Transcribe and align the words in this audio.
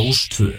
Rástvö 0.00 0.52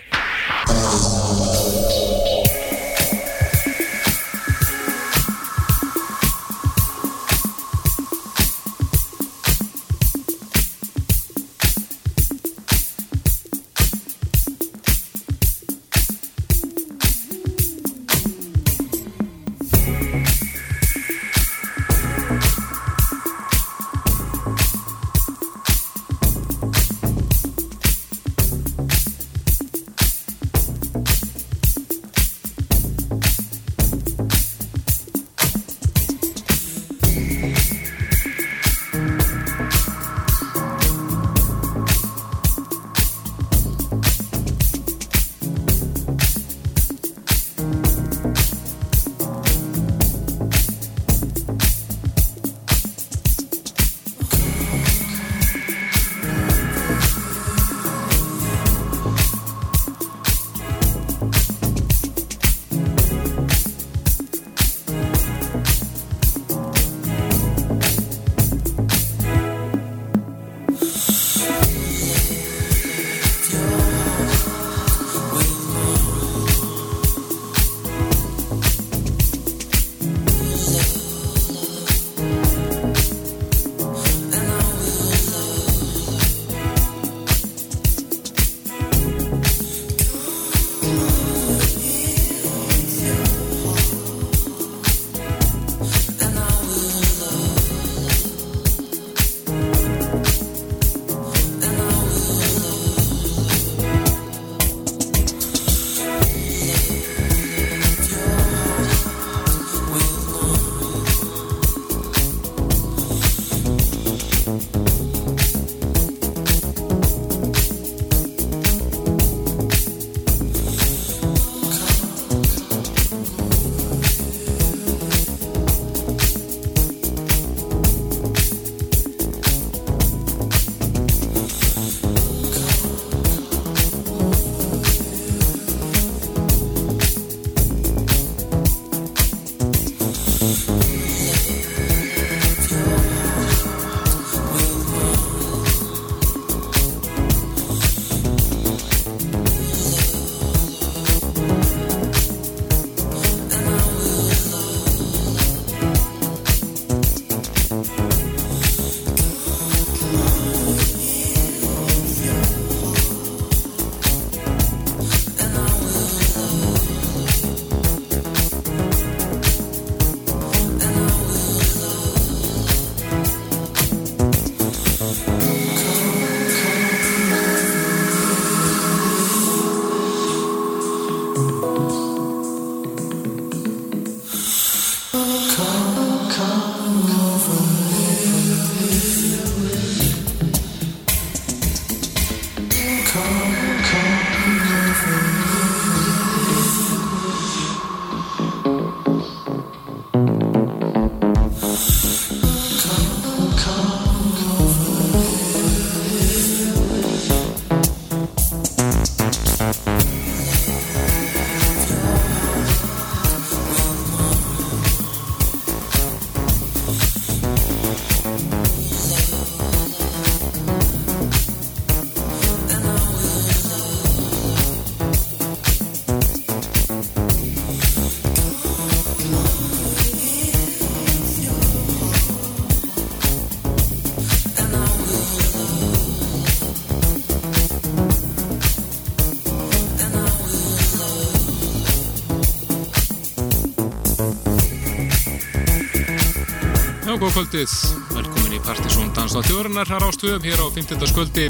góð 247.31 247.45
kvöldið, 247.45 247.74
velkomin 248.12 248.56
í 248.57 248.60
Partisón 248.60 249.12
Danstáð 249.16 249.45
Þjóðarinnar. 249.48 249.88
Hér 249.88 250.04
á 250.04 250.10
stöðum 250.12 250.44
hér 250.44 250.60
á 250.60 250.68
15. 250.75 251.04
sköldi 251.07 251.45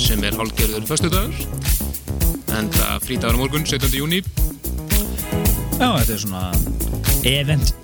sem 0.00 0.22
er 0.24 0.36
hálfgerður 0.38 0.86
föstudagur. 0.88 1.34
En 2.56 2.70
það 2.72 3.04
frítagur 3.04 3.36
morgun 3.36 3.66
17. 3.68 3.98
júni 3.98 4.22
Já, 5.76 5.90
þetta 5.98 6.14
er 6.14 6.22
svona 6.22 6.44
event 7.28 7.74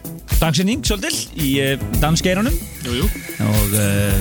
dagsinning 0.41 0.87
svolítil 0.87 1.45
í 1.45 1.51
uh, 1.61 1.85
dansgeirunum 2.01 2.57
Jújú 2.87 3.05
og 3.45 3.77
uh, 3.77 4.17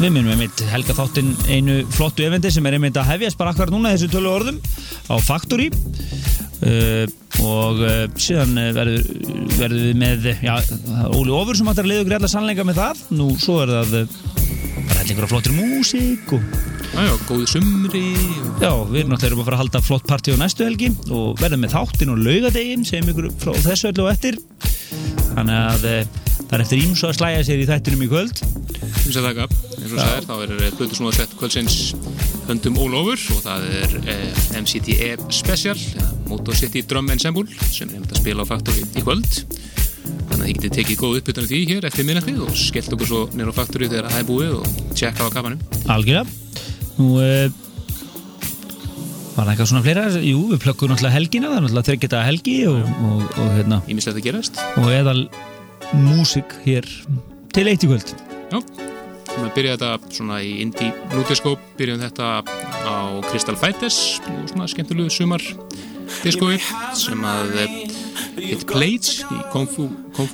við 0.00 0.08
minnum 0.08 0.34
einmitt 0.34 0.64
helga 0.72 0.96
þáttinn 0.98 1.30
einu 1.46 1.80
flottu 1.94 2.26
eventi 2.26 2.50
sem 2.50 2.66
er 2.66 2.80
einmitt 2.80 2.98
að 2.98 3.12
hefjast 3.12 3.38
bara 3.38 3.54
akkur 3.54 3.70
núna 3.70 3.94
þessu 3.94 4.10
tölu 4.10 4.32
orðum 4.32 4.58
á 5.06 5.14
Factory. 5.22 5.70
Uh, 6.60 7.06
og 7.46 7.78
síðan 8.20 8.58
verður 8.74 9.06
verður 9.54 9.84
við 9.86 10.00
með 10.02 10.26
já, 10.44 10.56
Óli 11.08 11.32
Ófur 11.32 11.56
sem 11.58 11.68
hættar 11.70 11.86
að 11.86 11.92
leiða 11.92 12.04
okkur 12.04 12.16
allar 12.18 12.32
sannleika 12.32 12.66
með 12.68 12.80
það. 12.80 13.04
Nú 13.16 13.28
svo 13.40 13.60
er 13.64 13.72
það 13.72 13.94
bara 14.90 15.04
einhverja 15.04 15.30
flottir 15.30 15.56
músík 15.56 16.34
og 16.36 16.44
Jájá, 16.90 17.12
góði 17.28 17.46
sumri 17.46 18.06
og... 18.18 18.56
Já, 18.58 18.70
við 18.90 18.96
erum 19.04 19.12
náttúrulega 19.14 19.38
að 19.38 19.46
fara 19.46 19.56
að 19.56 19.62
halda 19.62 19.80
flott 19.86 20.06
partí 20.10 20.34
á 20.34 20.38
næstu 20.40 20.66
helgi 20.66 20.88
og 21.14 21.38
verðum 21.38 21.62
með 21.62 21.76
þáttinn 21.76 22.10
og 22.10 22.24
laugadeginn 22.26 22.82
sem 22.88 23.12
ykkur 23.12 23.28
frá 23.40 23.52
þessu 23.62 23.92
öllu 23.92 24.08
og 24.08 24.10
eftir. 24.10 24.40
Þannig 25.30 25.54
að 25.60 25.86
það 26.40 26.56
er 26.58 26.64
eftir 26.64 26.82
ímsu 26.82 27.06
að 27.06 27.16
slæja 27.20 27.44
sér 27.46 27.62
í 27.62 27.68
þættinum 27.70 28.02
í 28.04 28.10
kvöld. 28.10 28.42
Ímsu 29.06 29.22
að 29.22 29.28
taka, 29.30 29.46
eins 29.78 29.94
og 29.94 30.02
sæðir 30.02 30.26
þá 30.26 30.34
er 30.34 30.76
Plutusnúðarsett 30.80 31.38
kvöldsins 31.38 31.78
höndum 32.50 32.80
all 32.82 32.94
over 32.98 33.26
og 33.36 33.42
það 33.44 33.66
er 33.78 33.96
eh, 34.10 34.40
MCTE 34.58 35.10
Special 35.30 35.78
Motor 36.26 36.58
City 36.58 36.82
Drum 36.82 37.10
Ensemble 37.14 37.46
sem 37.70 37.86
er 37.86 38.00
hefðið 38.00 38.16
að 38.16 38.22
spila 38.24 38.46
á 38.46 38.50
Factory 38.50 38.82
í 38.82 39.04
kvöld 39.06 39.42
þannig 40.40 40.46
að 40.46 40.50
þið 40.50 40.60
getið 40.60 40.76
tekið 40.78 41.00
góð 41.00 41.16
uppbytun 41.20 41.44
af 41.44 41.50
því 41.50 41.58
hér 41.68 41.86
eftir 41.90 42.06
minnatið 42.08 42.44
og 42.46 42.52
skellt 42.56 42.94
okkur 42.96 43.10
svo 43.10 43.24
nýra 43.36 43.52
á 43.52 43.58
Factory 43.60 43.88
þegar 43.90 44.08
það 44.10 44.20
er 44.22 44.28
búið 44.30 44.54
og 44.56 44.94
tjekka 44.96 45.26
á 45.28 45.34
kafanum 45.34 45.60
Algjörða 45.92 46.24
Nú 47.00 47.08
eh, 47.24 47.48
var 49.36 49.46
það 49.46 49.52
eitthvað 49.52 49.70
svona 49.70 49.84
fleira? 49.84 50.04
Jú, 50.20 50.40
við 50.50 50.62
plökkum 50.64 50.90
náttúrulega 50.90 51.16
helgina 51.16 51.48
það 51.48 51.56
er 51.56 51.64
náttúrulega 51.64 51.88
þryggjata 51.88 52.22
helgi 52.26 52.56
og, 52.68 52.80
og, 53.08 53.22
og, 53.30 53.50
hérna, 53.56 53.80
Ímislegt 53.88 54.20
að 54.20 54.26
gerast. 54.26 54.60
Og 54.80 54.90
eðal 54.92 55.20
músik 55.96 56.56
hér 56.66 56.88
til 57.54 57.66
eitt 57.70 57.86
í 57.86 57.90
kvöld. 57.90 58.12
Já, 58.50 58.58
við 59.30 59.52
byrjaði 59.56 59.72
þetta 59.72 60.16
svona 60.18 60.40
í 60.44 60.52
indie 60.64 60.90
nútiskóp, 61.14 61.64
byrjaðum 61.78 62.04
þetta 62.04 62.32
á 62.84 62.96
Crystal 63.30 63.56
Fighters 63.60 64.00
og 64.28 64.44
svona 64.52 64.68
skemmtilegu 64.70 65.12
sumar 65.14 65.44
diskói 66.20 66.58
sem 66.98 67.24
að 67.24 67.56
hitt 68.38 68.66
Blades 68.70 69.24
í 69.26 69.42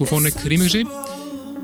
Phonic 0.06 0.36
remixi. 0.44 0.84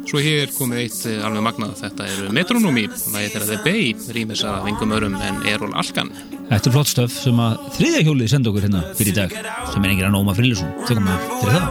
Svo 0.02 0.18
hér 0.18 0.50
komið 0.56 0.78
eitt 0.82 1.04
eh, 1.06 1.22
alveg 1.22 1.44
magnað. 1.46 1.76
Þetta 1.78 2.08
er 2.10 2.32
Metronomy, 2.34 2.88
það 2.90 3.22
er 3.22 3.44
The 3.52 3.58
Bay 3.62 3.94
rýmis 4.16 4.42
af 4.48 4.64
vingum 4.66 4.90
örum 4.96 5.14
en 5.22 5.44
Errol 5.46 5.76
Alkan 5.78 6.10
Þetta 6.52 6.68
er 6.68 6.74
flott 6.74 6.90
stöf 6.90 7.14
sem 7.16 7.38
að 7.40 7.62
þriðja 7.78 8.02
hjólið 8.08 8.28
senda 8.32 8.50
okkur 8.50 8.64
hérna 8.66 8.82
fyrir 8.98 9.14
í 9.14 9.16
dag 9.16 9.30
sem 9.72 9.84
er 9.86 9.92
engir 9.94 10.06
að 10.10 10.14
nóma 10.18 10.36
Frillusson 10.36 10.70
tökum 10.84 11.08
við 11.08 11.16
fyrir 11.40 11.56
það 11.56 11.66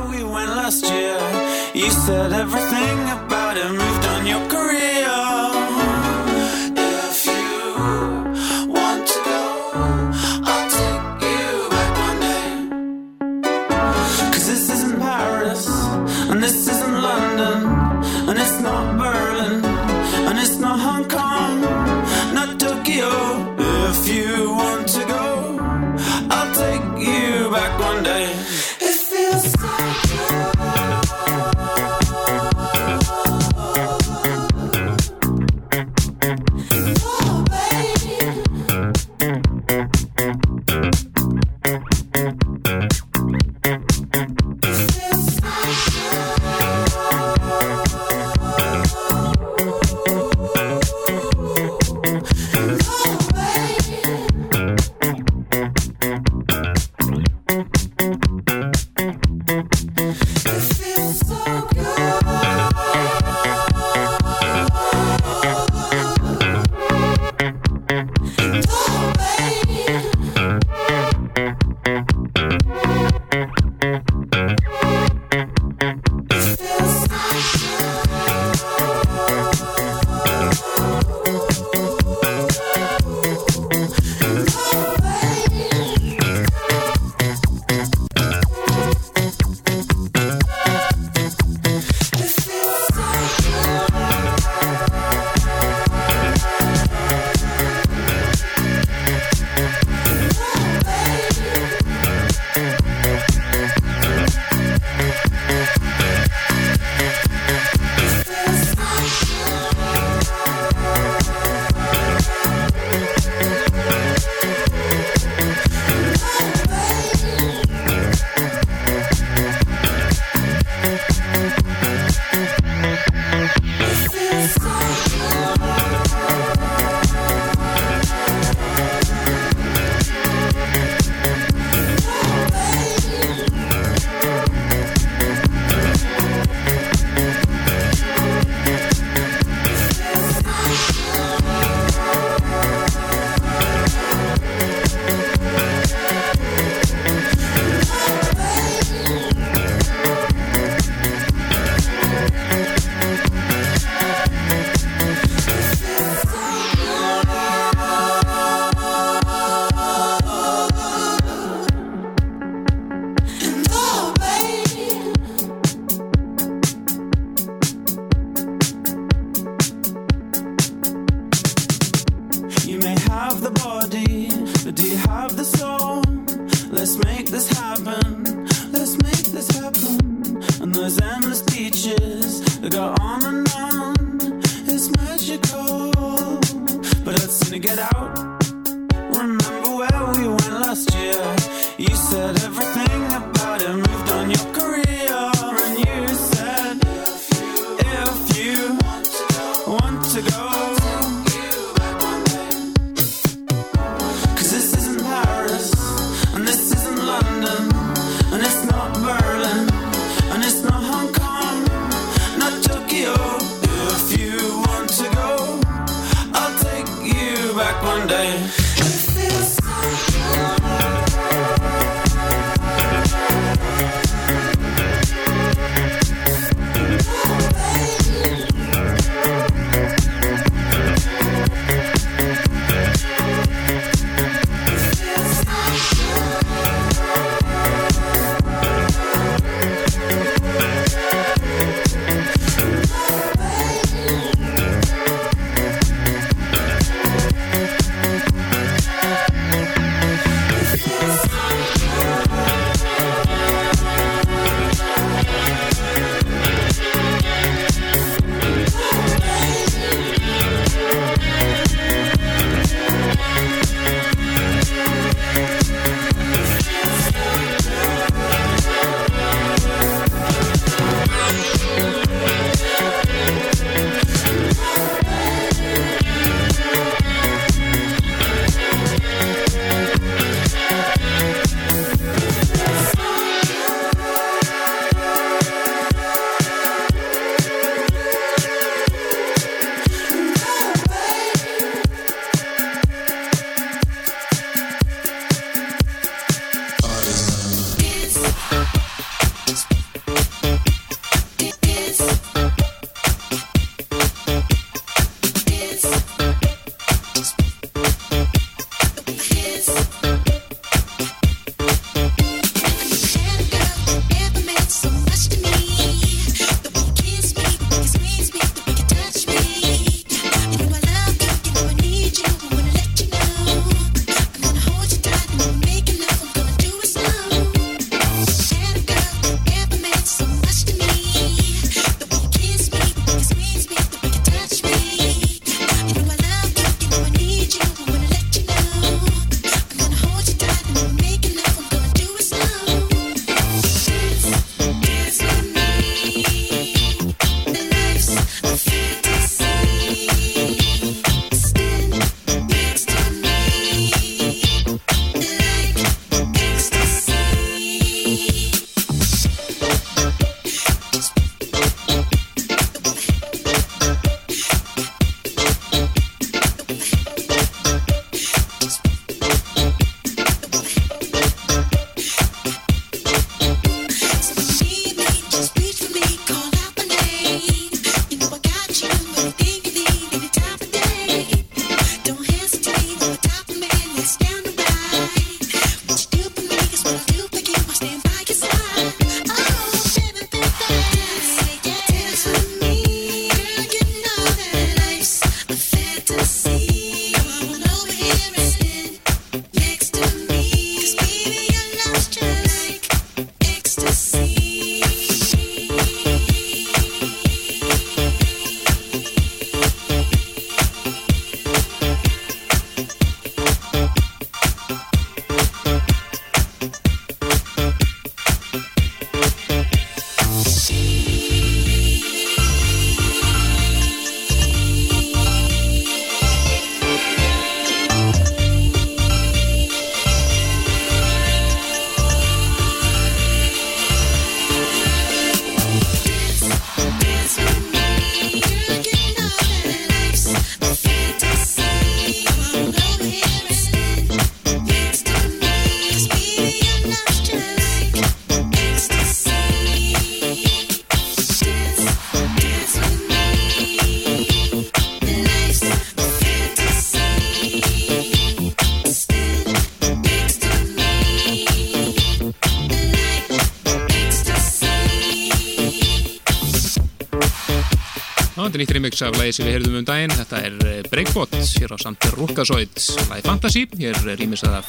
þetta 468.51 468.59
er 468.59 468.65
nýtt 468.65 468.73
remix 468.75 469.01
af 469.05 469.15
lagi 469.15 469.33
sem 469.35 469.47
við 469.47 469.53
heyrðum 469.55 469.75
um 469.79 469.85
daginn. 469.87 470.11
Þetta 470.11 470.39
er 470.43 470.55
eh, 470.67 470.79
Breakbot, 470.91 471.35
hér 471.55 471.71
á 471.71 471.77
samt 471.79 472.07
Rúkasoid, 472.17 472.81
lagi 473.07 473.23
Fantasy. 473.23 473.61
Hér 473.79 473.95
er 474.01 474.19
rýmisað 474.19 474.57
af 474.57 474.67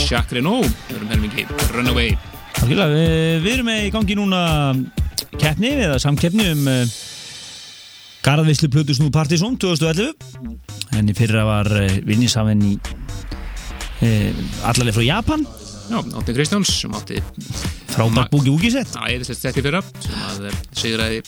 Jacques 0.00 0.32
Renault, 0.32 0.64
við 0.88 0.96
erum 0.96 1.10
helmingi 1.12 1.44
Runaway. 1.74 2.14
Algjörlega, 2.62 2.88
við, 2.94 3.36
við 3.44 3.52
erum 3.52 3.70
í 3.74 3.92
gangi 3.92 4.16
núna 4.16 4.40
keppni 5.36 5.74
eða 5.76 6.00
samkeppni 6.00 6.48
um 6.54 6.72
uh, 6.72 6.96
Garðvislu 8.24 8.70
Plutusnú 8.72 9.12
Partizón 9.12 9.60
2011 9.60 10.96
en 10.96 11.12
í 11.12 11.16
fyrra 11.16 11.44
var 11.46 11.68
vinnisafinn 12.08 12.64
í 12.64 12.74
uh, 12.80 14.44
allarleið 14.64 14.96
frá 14.96 15.08
Japan 15.10 15.44
Já, 15.88 16.00
Áttin 16.16 16.36
Kristjáns 16.36 16.72
sem 16.80 16.96
átti 16.96 17.20
frábært 17.92 18.32
búki 18.32 18.50
úki 18.52 18.72
sett 18.72 18.96
æðislegt 18.96 19.40
sett 19.40 19.60
í 19.60 19.64
fyrra 19.64 19.80
sem 19.84 20.24
að 20.26 20.48
eh, 20.50 20.58
sigraði 20.76 21.20
og 21.22 21.27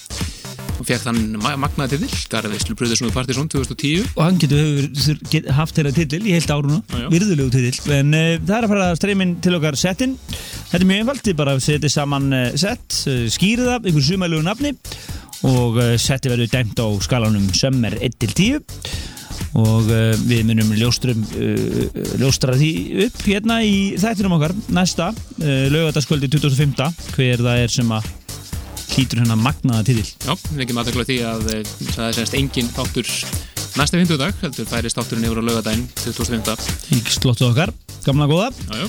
fekk 0.90 1.06
þann 1.06 1.20
ma 1.38 1.52
magnaði 1.60 1.98
titill 1.98 2.24
Garðvislu 2.32 2.76
Plutusnú 2.78 3.10
Partizón 3.14 3.50
2010 3.52 4.08
og 4.16 4.22
hann 4.24 4.40
getur 4.42 4.60
hefur 4.60 5.20
get, 5.30 5.46
haft 5.54 5.76
þeirra 5.76 5.92
titill 5.94 6.22
í 6.26 6.34
heilt 6.34 6.50
áruna, 6.50 6.80
já. 6.90 7.06
virðulegu 7.12 7.52
titill. 7.54 7.94
En 7.94 8.16
uh, 8.16 8.32
það 8.38 8.56
er 8.56 8.66
að 8.66 8.74
fara 8.74 8.90
streymin 8.98 9.36
til 9.44 9.54
okkar 9.58 9.78
settin 9.78 10.16
þetta 10.24 10.80
er 10.80 10.88
mjög 10.90 11.04
einfalt, 11.04 11.22
þið 11.28 11.38
bara 11.42 11.56
setja 11.62 11.92
saman 11.92 12.28
uh, 12.34 12.48
sett, 12.58 12.98
uh, 13.10 13.22
skýrið 13.30 13.70
það 13.70 13.90
einhver 13.90 14.08
sumalegu 14.10 14.46
nafni. 14.46 14.74
Og 15.48 15.78
setti 15.96 16.28
verður 16.28 16.50
dæmt 16.52 16.80
á 16.84 16.86
skalanum 17.00 17.46
sömmer 17.56 17.94
1-10 17.96 18.58
og 19.56 19.88
við 20.28 20.42
munum 20.50 20.74
ljóstrum 20.76 21.22
ljóstra 22.20 22.58
því 22.60 22.68
upp 23.06 23.22
hérna 23.24 23.56
í 23.64 23.96
þættinum 23.96 24.36
okkar 24.36 24.52
næsta 24.68 25.08
lögataskvöldi 25.40 26.28
2005 26.36 27.16
hver 27.16 27.40
það 27.40 27.64
er 27.64 27.72
sem 27.72 27.96
að 27.96 28.12
hlýtur 28.94 29.22
hennar 29.22 29.38
magnaða 29.40 29.86
titill 29.90 30.08
Já, 30.26 30.34
við 30.54 30.64
ekki 30.66 30.76
maður 30.76 30.98
því 31.08 31.16
að 31.30 31.46
eh, 31.54 31.62
það 31.94 32.04
er 32.08 32.18
semst 32.18 32.36
engin 32.38 32.70
þáttur 32.76 33.10
næsta 33.78 34.00
fintudag, 34.00 34.34
heldur 34.42 34.66
færist 34.66 34.98
þátturinn 34.98 35.28
yfir 35.28 35.40
á 35.40 35.44
laugadaginn 35.46 35.84
2005. 36.02 36.70
í 36.96 37.00
slottu 37.14 37.46
okkar, 37.46 37.70
gamla 38.06 38.26
góða. 38.30 38.48
Já, 38.66 38.80
já, 38.82 38.88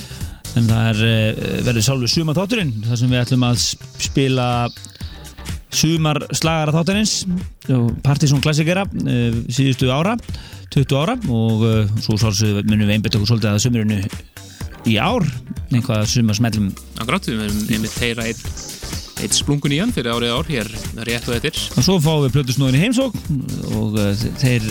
En 0.52 0.66
það 0.68 0.88
er, 0.90 0.98
uh, 1.06 1.60
verður 1.64 1.84
sjálfur 1.86 2.10
sumar 2.12 2.36
þátturinn 2.36 2.72
þar 2.84 2.98
sem 3.00 3.12
við 3.14 3.20
ætlum 3.22 3.46
að 3.46 3.60
sp- 3.62 3.86
spila 4.04 4.48
sumar 5.72 6.18
slagara 6.36 6.74
þátturins 6.74 7.14
Partisón 8.04 8.42
klassikera 8.44 8.82
uh, 8.84 9.38
síðustu 9.48 9.88
ára 9.94 10.16
20 10.74 10.98
ára 10.98 11.14
og 11.32 11.64
svo 12.04 12.18
svolítið 12.20 12.62
munum 12.68 12.86
við 12.88 12.94
einbætt 12.98 13.16
okkur 13.16 13.30
svolítið 13.32 13.50
að 13.54 13.62
sumurinu 13.64 13.98
í 14.88 14.98
ár 14.98 15.24
einhvað 15.72 16.04
sumar 16.10 16.36
smellum. 16.36 16.70
Akkurat, 17.00 17.26
við 17.28 17.42
erum 17.46 17.58
einmitt 17.76 17.98
heyra 18.02 18.24
eitt, 18.28 18.40
eitt 19.22 19.34
splungun 19.36 19.74
í 19.76 19.78
hann 19.82 19.92
fyrir 19.94 20.14
árið 20.14 20.32
ár 20.34 20.48
hér 20.48 20.70
rétt 21.06 21.28
og 21.28 21.36
eftir. 21.36 21.58
og 21.76 21.84
svo 21.84 21.98
fáum 22.02 22.24
við 22.24 22.32
plötusnúðin 22.38 22.78
í 22.78 22.82
heimsók 22.82 23.16
og 23.76 23.98
uh, 24.00 24.08
þeir 24.40 24.64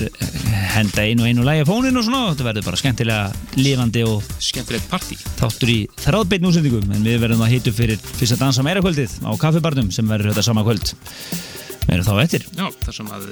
henda 0.73 1.05
einu 1.05 1.23
og 1.23 1.29
einu 1.29 1.45
lægi 1.45 1.63
á 1.63 1.69
fónin 1.69 1.99
og 2.01 2.05
svona 2.07 2.23
þetta 2.31 2.47
verður 2.49 2.67
bara 2.67 2.81
skemmtilega 2.81 3.61
lifandi 3.61 4.03
og 4.07 4.25
Skemmtilegt 4.41 4.89
partí. 4.91 5.17
þáttur 5.39 5.71
í 5.71 5.79
þráðbeinn 6.01 6.49
útsendingum 6.49 6.91
en 6.97 7.05
við 7.05 7.21
verðum 7.23 7.45
að 7.45 7.53
hitu 7.55 7.75
fyrir 7.75 8.01
fyrst 8.01 8.35
að 8.37 8.43
dansa 8.47 8.65
meira 8.65 8.83
kvöldið 8.83 9.17
á 9.23 9.31
kaffibarnum 9.39 9.91
sem 9.93 10.07
verður 10.09 10.33
þetta 10.33 10.47
sama 10.49 10.65
kvöld 10.67 10.93
erum 11.91 12.05
þá 12.07 12.13
eftir, 12.25 12.45
Já, 12.57 12.67
þar 12.85 12.97
sem 12.99 13.09
að 13.11 13.31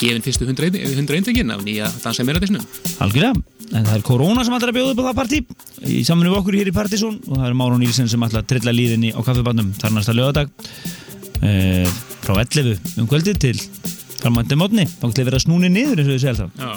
gefin 0.00 0.24
fyrstu 0.26 0.46
100 0.50 1.16
eindengin 1.16 1.54
af 1.54 1.62
nýja 1.64 1.88
dansa 2.02 2.24
meira 2.26 2.40
þessnum. 2.42 2.64
algjörlega 3.04 3.34
en 3.72 3.86
það 3.86 3.94
er 3.96 4.04
korona 4.06 4.44
sem 4.44 4.56
ætlar 4.56 4.72
að 4.72 4.78
bjóða 4.78 4.94
upp 4.94 5.02
á 5.02 5.06
það 5.08 5.18
partí 5.20 5.40
í 5.88 6.02
samfunni 6.06 6.32
við 6.32 6.38
okkur 6.40 6.58
hér 6.58 6.70
í 6.70 6.76
Partizón 6.76 7.18
og 7.24 7.38
það 7.38 7.46
er 7.48 7.56
Márún 7.58 7.82
Nílsen 7.84 8.10
sem 8.10 8.26
ætlar 8.26 8.44
að 8.44 8.50
trilla 8.52 8.74
líðinni 8.74 9.14
á 9.16 9.20
kaffibarnum 9.24 9.72
þar 9.80 9.94
næsta 9.96 10.16
lögadag 10.16 10.52
e, 11.40 11.52
frá 12.24 12.36
11 12.42 13.00
um 13.00 13.08
kvöldið 13.10 13.40
til 13.46 13.56
framvændi 14.24 14.56
mótni, 14.56 14.84
þá 14.88 15.08
ætlar 15.10 15.28
við 15.28 15.38
að 15.38 15.44
snúni 15.44 15.72
niður 15.72 16.00
eins 16.00 16.10
og 16.10 16.14
við 16.14 16.22
segja 16.22 16.36
það 16.38 16.50
Já. 16.60 16.70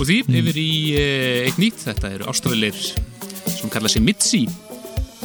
og 0.00 0.08
því 0.08 0.16
yfir 0.40 0.58
í 0.58 0.70
eh, 0.98 1.42
eitt 1.46 1.60
nýtt, 1.62 1.84
þetta 1.86 2.14
eru 2.16 2.30
ástralir 2.32 2.80
sem 2.80 3.70
kalla 3.72 3.90
sig 3.90 4.02
Mitzi 4.02 4.46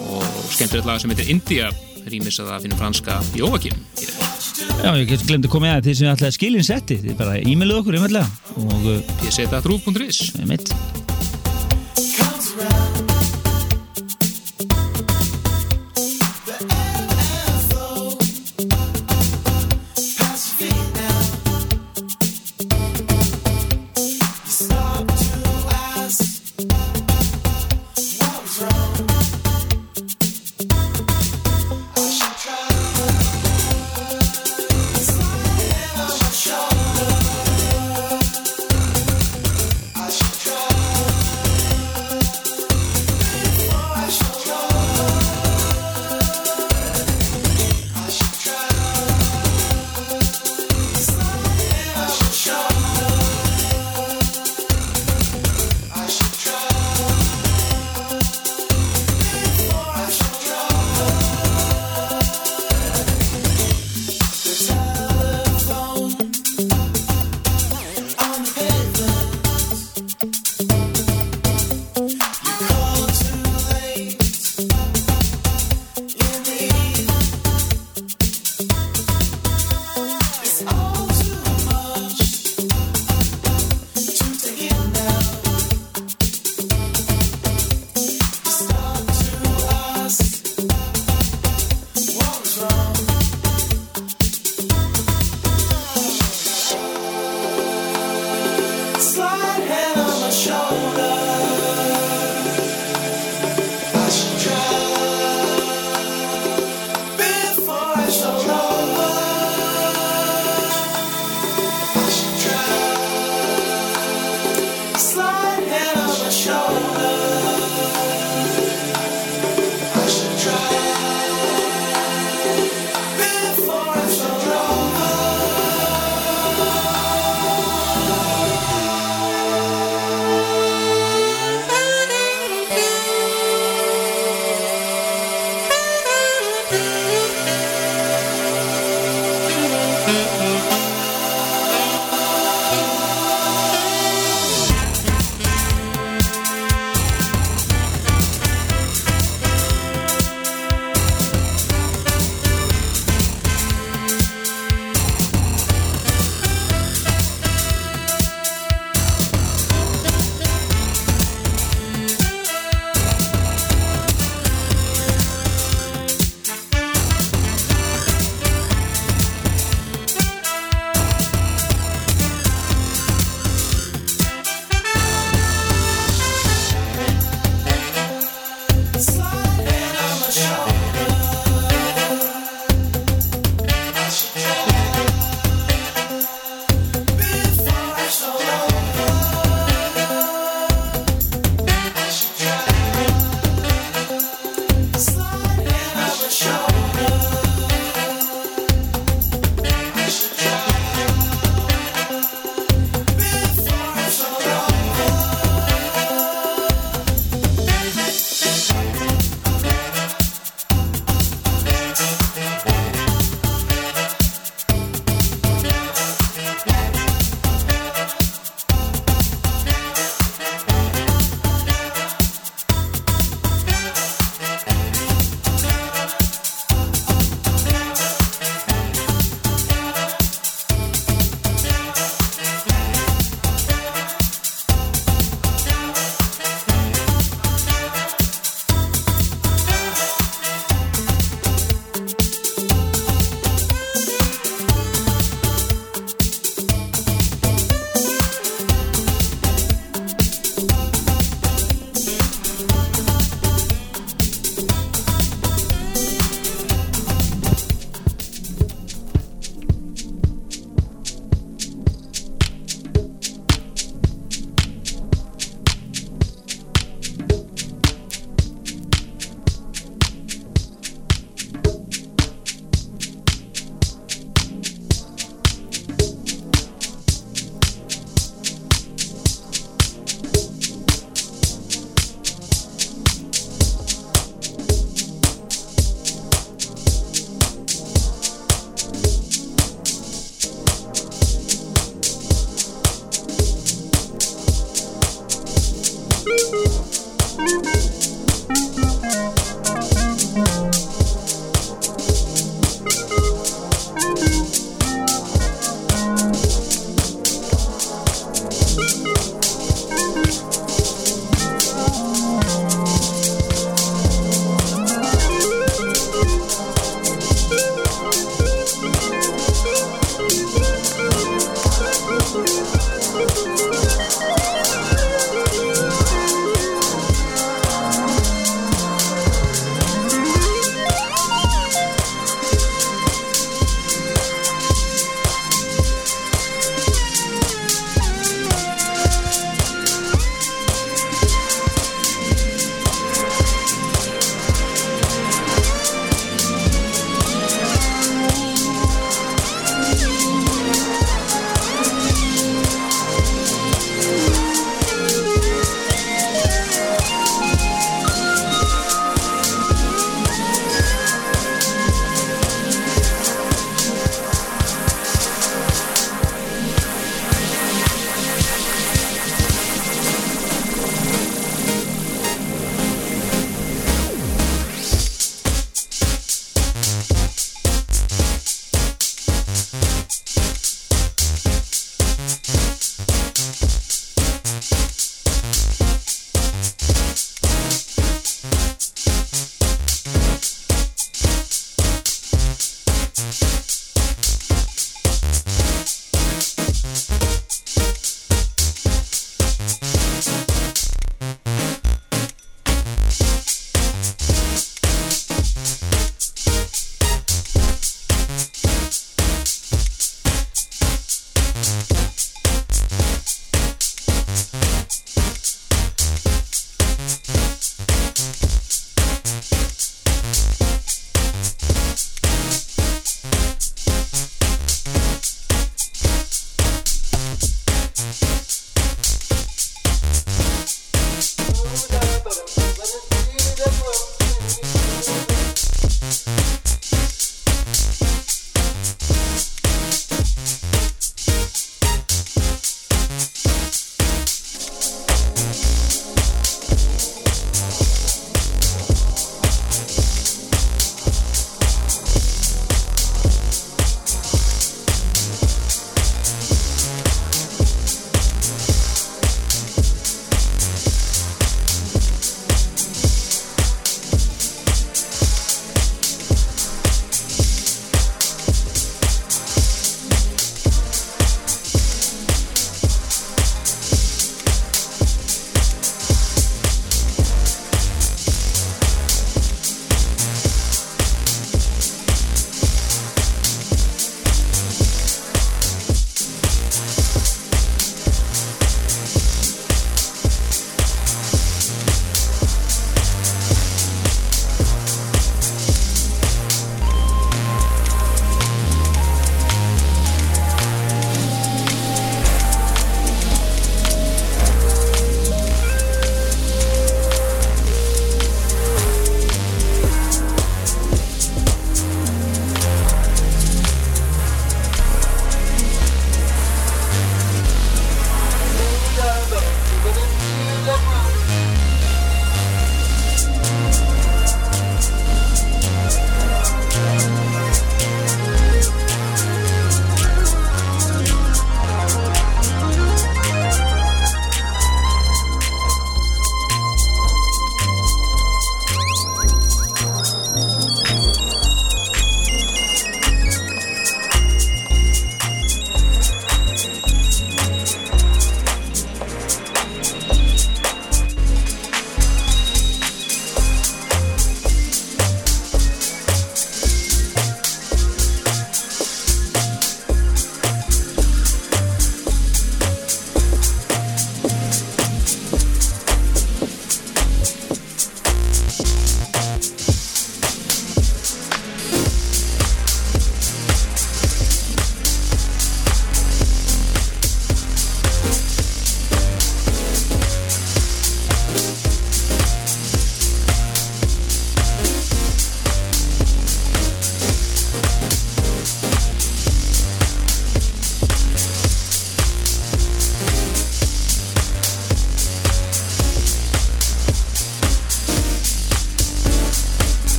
og 0.00 0.26
skemmtilegt 0.52 0.88
lag 0.88 1.00
sem 1.00 1.12
heitir 1.12 1.32
India 1.32 1.70
rýmis 2.08 2.40
að 2.40 2.52
það 2.52 2.66
finnum 2.66 2.80
franska 2.80 3.18
Jóakim. 3.36 3.76
Já, 4.80 4.90
ég 4.96 5.12
glemt 5.26 5.46
að 5.46 5.52
koma 5.52 5.70
í 5.70 5.74
að 5.74 5.88
því 5.88 5.96
sem 5.98 6.08
ég 6.08 6.16
ætlaði 6.16 6.30
að 6.30 6.38
skilja 6.38 6.66
setti 6.70 7.00
þið 7.02 7.18
bara 7.20 7.36
e-mailuð 7.40 7.82
okkur 7.82 7.98
einhverlega 7.98 8.28
og 8.60 8.88
uh, 8.94 9.12
pseta.ru.is 9.26 10.24
mitt 10.48 10.74
I 12.00 12.02
should 12.02 12.40
try 12.40 12.99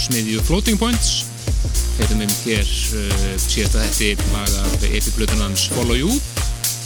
smiðju 0.00 0.42
Floating 0.48 0.78
Points. 0.80 1.26
Heitum 1.98 2.22
um 2.24 2.32
hér 2.44 2.64
uh, 2.64 3.24
síðast 3.40 3.76
að 3.76 3.88
þetta 3.98 4.30
lag 4.32 4.54
af 4.62 4.86
epiplutunans 4.88 5.66
Follow 5.74 5.98
You. 5.98 6.14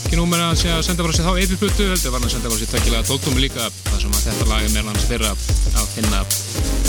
Ekki 0.04 0.18
nú 0.18 0.26
með 0.28 0.42
að 0.44 0.58
segja 0.60 0.78
að 0.78 0.86
senda 0.88 1.06
frá 1.06 1.14
sér 1.16 1.28
þá 1.28 1.44
epiplutu 1.44 1.86
heldur 1.88 2.12
var 2.12 2.20
hann 2.20 2.28
að 2.28 2.34
senda 2.34 2.50
frá 2.50 2.58
sér 2.60 2.70
tvekilega 2.72 3.06
tóttum 3.08 3.38
líka. 3.40 3.68
Þar 3.86 4.02
sem 4.02 4.16
að 4.16 4.26
þetta 4.26 4.48
lag 4.50 4.66
er 4.66 4.74
meðal 4.74 4.90
hans 4.90 5.06
fyrra 5.08 5.30
að 5.34 5.88
finna. 5.94 6.20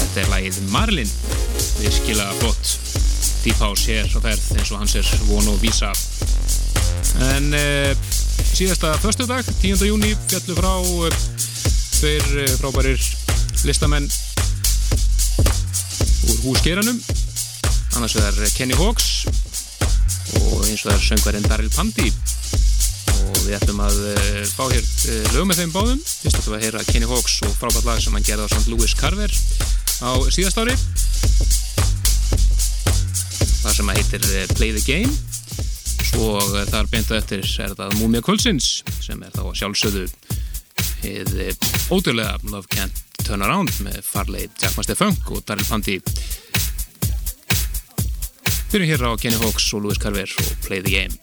Þetta 0.02 0.24
er 0.24 0.32
lagið 0.34 0.60
Marlin 0.74 1.14
við 1.80 1.96
skila 2.00 2.28
flott 2.42 2.74
Deep 3.46 3.62
House 3.62 3.90
hér 3.92 4.10
á 4.10 4.20
ferð 4.26 4.46
eins 4.58 4.74
og 4.74 4.82
hans 4.82 4.98
er 5.00 5.10
von 5.30 5.50
og 5.54 5.60
vísa. 5.62 5.94
En 7.32 7.52
uh, 7.54 7.92
síðasta 8.52 8.96
förstu 9.04 9.30
dag 9.30 9.46
10. 9.62 9.86
júni 9.86 10.16
fjallu 10.26 10.58
frá 10.58 10.74
uh, 10.82 11.26
tveir 12.00 12.26
uh, 12.42 12.56
frábærir 12.58 13.02
listamenn 13.66 14.10
húsgeranum 16.46 16.98
annars 17.98 18.16
er 18.22 18.36
Kenny 18.54 18.76
Hawks 18.78 19.26
og 20.36 20.66
eins 20.68 20.84
og 20.84 20.92
það 20.92 20.96
er 20.96 21.06
söngverðin 21.06 21.48
Daryl 21.50 21.72
Pandi 21.74 22.10
og 23.16 23.40
við 23.48 23.56
ætlum 23.58 23.82
að 23.82 23.98
uh, 24.12 24.42
fá 24.52 24.66
hér 24.70 24.84
uh, 24.84 25.32
lög 25.34 25.48
með 25.50 25.62
þeim 25.62 25.74
báðum. 25.74 26.02
Fyrst 26.06 26.40
ætlum 26.40 26.54
við 26.54 26.58
að 26.58 26.66
heyra 26.66 26.84
Kenny 26.92 27.10
Hawks 27.10 27.38
og 27.48 27.56
frábært 27.58 27.88
lag 27.88 28.04
sem 28.04 28.18
hann 28.18 28.28
gerði 28.28 28.46
á 28.46 28.50
St. 28.52 28.70
Louis 28.70 28.94
Carver 29.00 29.34
á 30.06 30.12
síðast 30.36 30.62
ári. 30.62 30.76
Það 33.64 33.78
sem 33.80 33.90
að 33.90 34.00
heitir 34.02 34.30
uh, 34.30 34.46
Play 34.54 34.76
the 34.76 34.86
Game. 34.86 35.16
Svo 36.06 36.38
þar 36.70 36.92
beintu 36.92 37.18
eftir 37.18 37.42
er 37.42 37.74
þetta 37.74 37.90
Múmia 37.98 38.22
Kvölsins 38.26 38.84
sem 39.02 39.22
er 39.26 39.34
þá 39.34 39.50
sjálfsögðu 39.58 40.06
hefði 41.02 41.52
ótrúlega 41.90 42.38
Love 42.52 42.70
Can't 42.70 43.02
Turn 43.26 43.42
Around 43.42 43.74
með 43.82 44.02
farleið 44.06 44.52
Jack 44.62 44.76
Master 44.78 44.98
Funk 45.00 45.32
og 45.34 45.42
Daryl 45.48 45.66
Byrjum 48.76 48.92
er 48.92 48.98
hér 48.98 49.08
á 49.08 49.16
Kenny 49.16 49.38
Hawks 49.40 49.74
og 49.74 49.82
Louis 49.82 49.98
Carver 49.98 50.28
og 50.38 50.58
Play 50.66 50.82
the 50.84 50.92
Game 50.92 51.14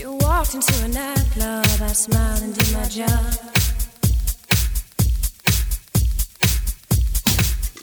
You 0.00 0.18
walked 0.26 0.54
into 0.54 0.74
a 0.84 0.88
nightclub, 0.88 1.90
I 1.90 1.92
smiled 1.92 2.42
and 2.42 2.54
did 2.58 2.72
my 2.74 2.86
job. 2.90 3.30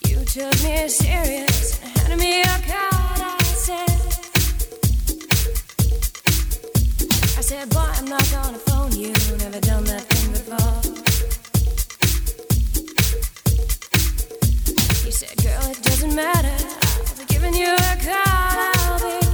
You 0.09 0.19
took 0.35 0.55
me 0.65 0.89
serious 0.89 1.79
and 1.81 1.97
handed 1.97 2.19
me 2.19 2.41
a 2.41 2.57
card. 2.67 3.21
I 3.21 3.43
said, 3.67 3.99
I 7.39 7.41
said, 7.49 7.69
boy, 7.69 7.89
I'm 7.99 8.07
not 8.15 8.27
gonna 8.35 8.59
phone 8.67 8.91
you. 8.99 9.13
Never 9.39 9.61
done 9.61 9.85
that 9.85 10.03
thing 10.09 10.31
before. 10.33 11.04
He 15.05 15.11
said, 15.11 15.37
girl, 15.43 15.69
it 15.69 15.83
doesn't 15.83 16.15
matter. 16.15 16.51
Be 17.19 17.25
giving 17.25 17.53
you 17.53 17.75
a 17.75 17.97
call. 18.01 19.24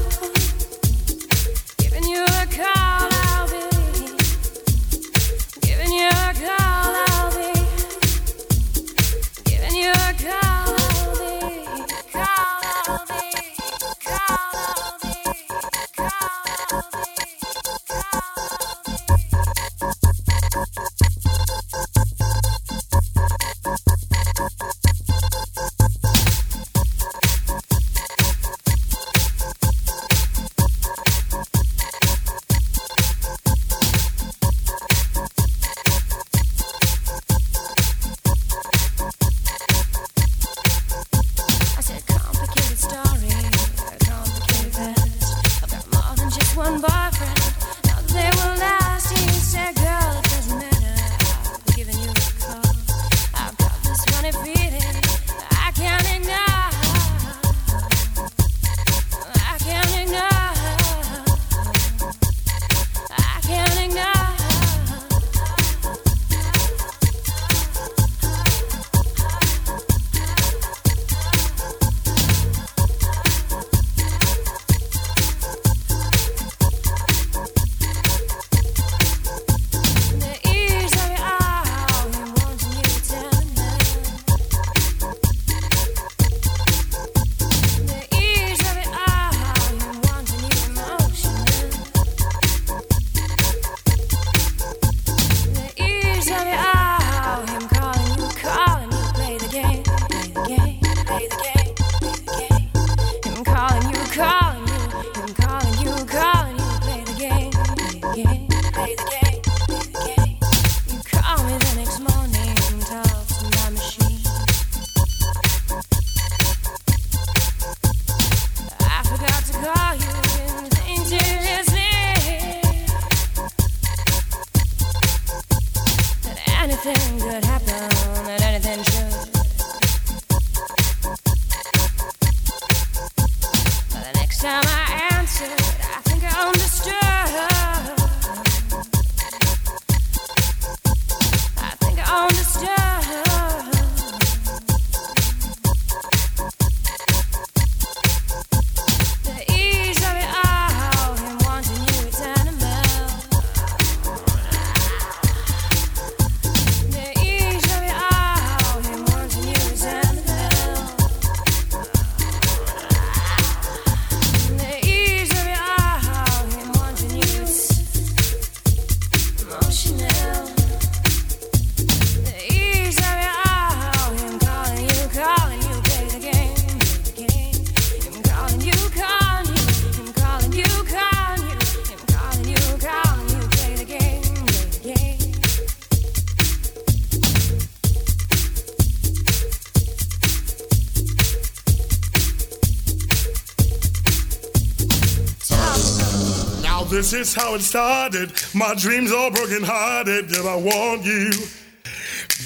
This 197.12 197.28
is 197.30 197.36
how 197.36 197.56
it 197.56 197.62
started. 197.62 198.32
My 198.56 198.74
dreams 198.76 199.12
all 199.12 199.32
broken 199.32 199.64
hearted. 199.64 200.32
Yet 200.32 200.46
I 200.46 200.56
want 200.56 201.04
you, 201.04 201.32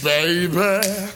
baby. 0.03 1.11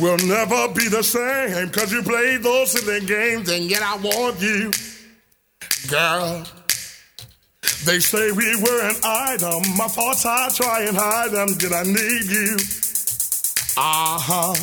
We'll 0.00 0.18
never 0.26 0.74
be 0.74 0.88
the 0.88 1.02
same. 1.02 1.70
Cause 1.70 1.92
you 1.92 2.02
played 2.02 2.42
those 2.42 2.72
silly 2.72 3.06
games. 3.06 3.48
And 3.50 3.70
yet 3.70 3.82
I 3.82 3.96
want 3.96 4.40
you, 4.40 4.72
girl. 5.88 6.44
They 7.84 8.00
say 8.00 8.32
we 8.32 8.56
were 8.56 8.90
an 8.90 8.96
item. 9.04 9.62
My 9.76 9.86
thoughts 9.86 10.26
I 10.26 10.48
try 10.50 10.82
and 10.88 10.96
hide 10.96 11.30
them. 11.30 11.54
Did 11.58 11.72
I 11.72 11.84
need 11.84 12.26
you? 12.26 12.56
Uh 13.78 14.18
huh. 14.18 14.54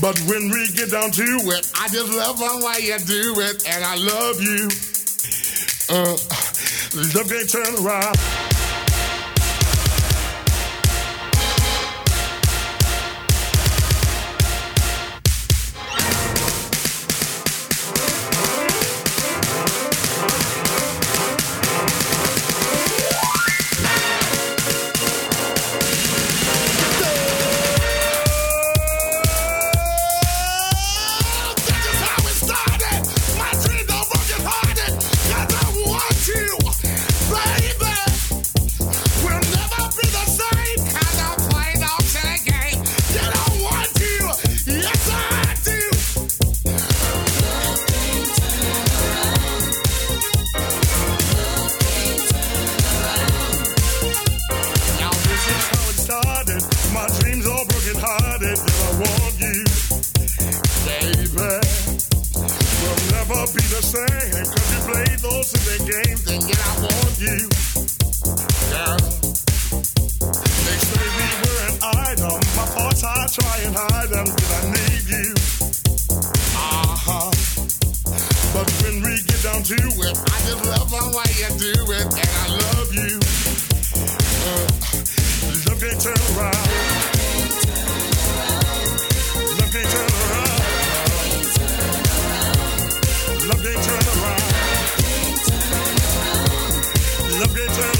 But 0.00 0.18
when 0.28 0.50
we 0.50 0.68
get 0.72 0.90
down 0.90 1.10
to 1.10 1.22
it, 1.22 1.72
I 1.74 1.88
just 1.88 2.12
love 2.12 2.38
the 2.38 2.66
way 2.66 2.84
you 2.84 2.98
do 3.06 3.40
it, 3.40 3.66
and 3.68 3.84
I 3.84 3.96
love 3.96 4.42
you. 4.42 4.68
Uh, 5.88 6.16
love 6.94 7.28
can't 7.28 7.48
turn 7.48 7.86
around. 7.86 8.31
Never 63.34 63.52
be 63.52 63.62
the 63.72 63.82
same. 63.82 64.44
Cause 64.44 64.68
you 64.72 64.80
played 64.92 65.18
those 65.20 65.46
silly 65.50 65.78
games. 65.88 66.22
And 66.28 66.42
yet 66.48 66.60
I 66.60 66.72
want 66.84 67.14
you, 67.18 67.38
girl. 68.70 68.98
They 70.64 70.78
say 70.78 71.06
we 71.16 71.28
were 71.40 71.60
an 71.68 71.76
item. 72.08 72.38
My 72.56 72.66
thoughts 72.74 73.04
I 73.04 73.26
try 73.32 73.56
and 73.64 73.74
hide 73.76 74.08
them. 74.10 74.26
Did 74.26 74.50
I 74.52 74.62
need 74.76 75.04
you? 75.08 75.28
Uh 76.56 76.96
huh. 77.06 77.30
But 78.52 78.68
when 78.84 79.02
we 79.02 79.22
get 79.24 79.40
down 79.42 79.62
to 79.62 79.80
it, 79.80 80.16
I 80.18 80.38
just 80.44 80.62
love 80.68 80.90
the 80.90 81.02
way 81.16 81.30
you 81.40 81.50
do 81.58 81.72
it, 81.92 82.06
and 82.12 82.30
I 82.36 82.48
love 82.52 82.90
you. 82.92 83.16
Uh, 84.44 84.68
love 85.66 85.80
can't 85.80 86.00
turn 86.00 86.20
around. 86.36 86.66
Love 89.56 89.72
can't 89.72 89.90
turn 89.90 90.10
around. 90.10 90.51
Love 93.48 93.60
can't 93.60 93.82
turn 93.82 93.98
around. 94.22 94.40
Love 97.40 97.54
can't 97.56 97.74
turn 97.74 97.84
around. 97.84 97.91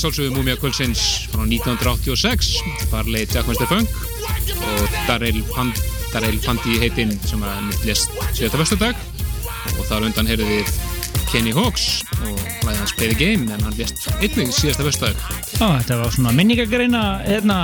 Sálsögum 0.00 0.38
Múmia 0.38 0.56
Kvöldsins 0.56 1.00
frá 1.28 1.42
1986 1.44 2.54
farlegi 2.88 3.34
Jack 3.34 3.50
Mr. 3.50 3.66
Funk 3.68 3.88
og. 4.64 4.94
Darrell 5.06 5.42
Pand, 5.52 5.76
Pandi 6.46 6.78
heitinn 6.80 7.12
sem 7.28 7.42
að 7.44 7.74
lest 7.84 8.14
síðasta 8.32 8.60
föstudag. 8.62 9.02
Og 9.76 9.84
þar 9.90 10.06
undan 10.08 10.30
heyrðu 10.30 10.46
við 10.48 10.70
Kenny 11.28 11.52
Hawks 11.54 12.00
og 12.16 12.40
hlæði 12.62 12.78
hans 12.80 12.94
Play 12.96 13.12
the 13.12 13.18
Game 13.18 13.52
en 13.52 13.60
hann 13.66 13.76
lest 13.76 14.08
einnig 14.22 14.54
síðasta 14.56 14.86
föstudag. 14.88 15.20
Já, 15.52 15.66
þetta 15.82 16.00
var 16.00 16.16
svona 16.16 16.32
minningagreina 16.38 17.04
hérna, 17.26 17.60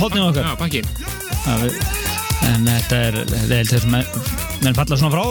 hótnið 0.00 0.26
okkar. 0.32 0.50
Já, 0.50 0.58
pakki. 0.60 0.82
Já, 1.46 1.54
En 2.46 2.66
þetta 2.68 2.98
er, 3.08 3.16
þetta 3.30 3.56
er 3.56 3.70
þess 3.70 3.86
að 3.86 3.92
menn, 3.94 4.76
falla 4.76 4.98
svona 5.00 5.14
frá 5.14 5.24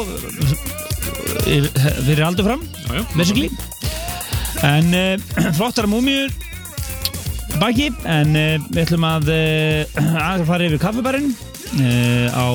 fyrir 1.46 2.24
aldur 2.26 2.48
fram 2.48 2.64
Já, 2.88 2.90
já. 2.98 3.04
basically. 3.16 3.52
En 4.66 4.92
uh, 5.00 5.52
flottara 5.56 5.88
múmiur 5.92 6.32
tilbaki 7.66 7.88
en 8.06 8.36
uh, 8.38 8.66
við 8.70 8.82
ætlum 8.84 9.06
að 9.08 9.30
uh, 9.34 10.18
að 10.22 10.44
fara 10.46 10.66
yfir 10.68 10.82
kaffibarinn 10.82 11.32
uh, 11.82 12.28
á 12.30 12.48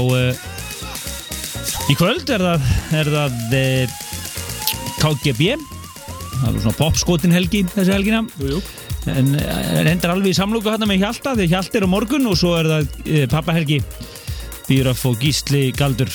í 1.91 1.97
kvöld 1.99 2.31
er 2.31 2.45
það, 2.45 2.69
er 2.95 3.11
það 3.11 3.33
KGB 5.01 5.57
það 5.57 6.47
er 6.53 6.61
svona 6.63 6.79
popskotin 6.79 7.35
helgi 7.35 7.65
þessi 7.73 7.95
helgina. 7.95 8.23
Jú, 8.39 8.53
jú. 8.55 8.61
en 9.11 9.35
hendar 9.89 10.15
alveg 10.15 10.31
í 10.31 10.39
samlóku 10.39 10.71
hérna 10.71 10.87
með 10.87 11.03
Hjalta 11.03 11.35
því 11.35 11.49
Hjalti 11.51 11.81
er 11.81 11.89
á 11.91 11.95
morgun 11.97 12.31
og 12.31 12.39
svo 12.39 12.55
er 12.61 12.71
það 12.71 13.27
pappahelgi. 13.33 13.81
Býraf 14.69 15.03
og 15.11 15.19
Gísli 15.19 15.73
Galdur 15.75 16.13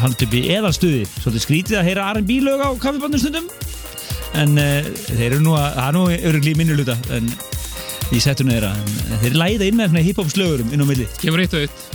hald 0.00 0.24
upp 0.24 0.32
í 0.32 0.46
eðalstuði. 0.56 1.04
Svolítið 1.18 1.44
skrítið 1.44 1.80
að 1.82 1.90
heyra 1.90 2.08
R&B 2.14 2.40
lög 2.46 2.64
á 2.64 2.70
kaffibandum 2.80 3.20
stundum. 3.20 3.52
En 4.38 4.56
þeir 4.56 5.34
eru 5.34 5.44
nú 5.44 5.58
að, 5.58 5.68
það 5.76 5.86
er 5.90 5.98
nú 5.98 6.04
örugli 6.32 6.54
í 6.54 6.58
minni 6.62 6.78
luta 6.78 6.96
en 7.12 7.28
í 8.14 8.20
settunum 8.22 8.54
þeirra. 8.54 8.70
En 9.08 9.22
þeir 9.22 9.38
læða 9.42 9.68
inn 9.68 9.80
með 9.80 10.06
hip-hop 10.06 10.30
slögurum 10.32 10.70
inn 10.72 10.84
á 10.84 10.86
milli. 10.88 11.08
Kemur 11.20 11.42
eitt 11.42 11.56
og 11.56 11.66
eitt. 11.66 11.88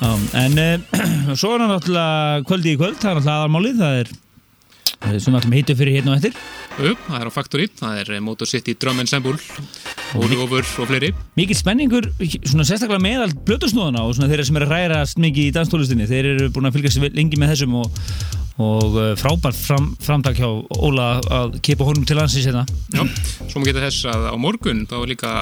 En 0.00 0.56
uh, 0.56 1.36
svo 1.40 1.54
er 1.54 1.62
hann 1.64 1.70
náttúrulega 1.74 2.42
kvöldi 2.48 2.74
í 2.74 2.80
kvöld, 2.80 2.98
það 3.02 3.10
er 3.10 3.18
náttúrulega 3.18 3.36
aðalmálið 3.36 3.80
það 3.82 3.98
er 4.00 4.10
eh, 4.10 5.18
sem 5.20 5.36
við 5.36 5.40
að 5.40 5.56
hitta 5.58 5.76
fyrir 5.76 5.98
hérna 5.98 6.14
og 6.14 6.20
eftir. 6.20 6.38
Jú, 6.80 6.94
það 7.06 7.18
er 7.18 7.28
á 7.28 7.32
Factory, 7.34 7.66
það 7.76 8.00
er 8.00 8.12
eh, 8.16 8.22
Motor 8.24 8.48
City 8.48 8.76
Drum 8.80 9.02
Ensemble, 9.04 9.36
Óli 10.18 10.34
Ófur 10.40 10.64
og 10.82 10.88
fleiri. 10.90 11.12
mikil 11.38 11.54
spenningur 11.58 12.08
svona 12.18 12.64
sérstaklega 12.66 13.02
meðal 13.02 13.34
blötusnúðana 13.46 14.02
og 14.02 14.16
svona 14.16 14.30
þeirra 14.30 14.46
sem 14.48 14.58
eru 14.58 14.66
að 14.66 14.72
rærast 14.74 15.20
mikið 15.22 15.46
í 15.46 15.52
danstólustinni 15.54 16.08
þeir 16.10 16.30
eru 16.32 16.48
búin 16.54 16.66
að 16.66 16.78
fylgjast 16.78 17.04
lengi 17.14 17.38
með 17.38 17.52
þessum 17.54 17.76
og, 17.78 18.00
og 18.58 18.98
uh, 18.98 19.12
frábært 19.20 19.58
fram, 19.58 19.92
framtak 20.02 20.40
hjá 20.40 20.48
Óla 20.80 21.12
að 21.30 21.60
kipa 21.62 21.86
honum 21.86 22.06
til 22.08 22.18
landsins 22.18 22.48
hérna. 22.50 22.66
Já, 22.90 23.04
svo 23.46 23.62
má 23.62 23.68
geta 23.70 23.86
þess 23.86 24.10
að 24.10 24.26
á 24.34 24.36
morgun 24.40 24.82
þá 24.90 24.96
er 24.98 25.12
líka 25.12 25.36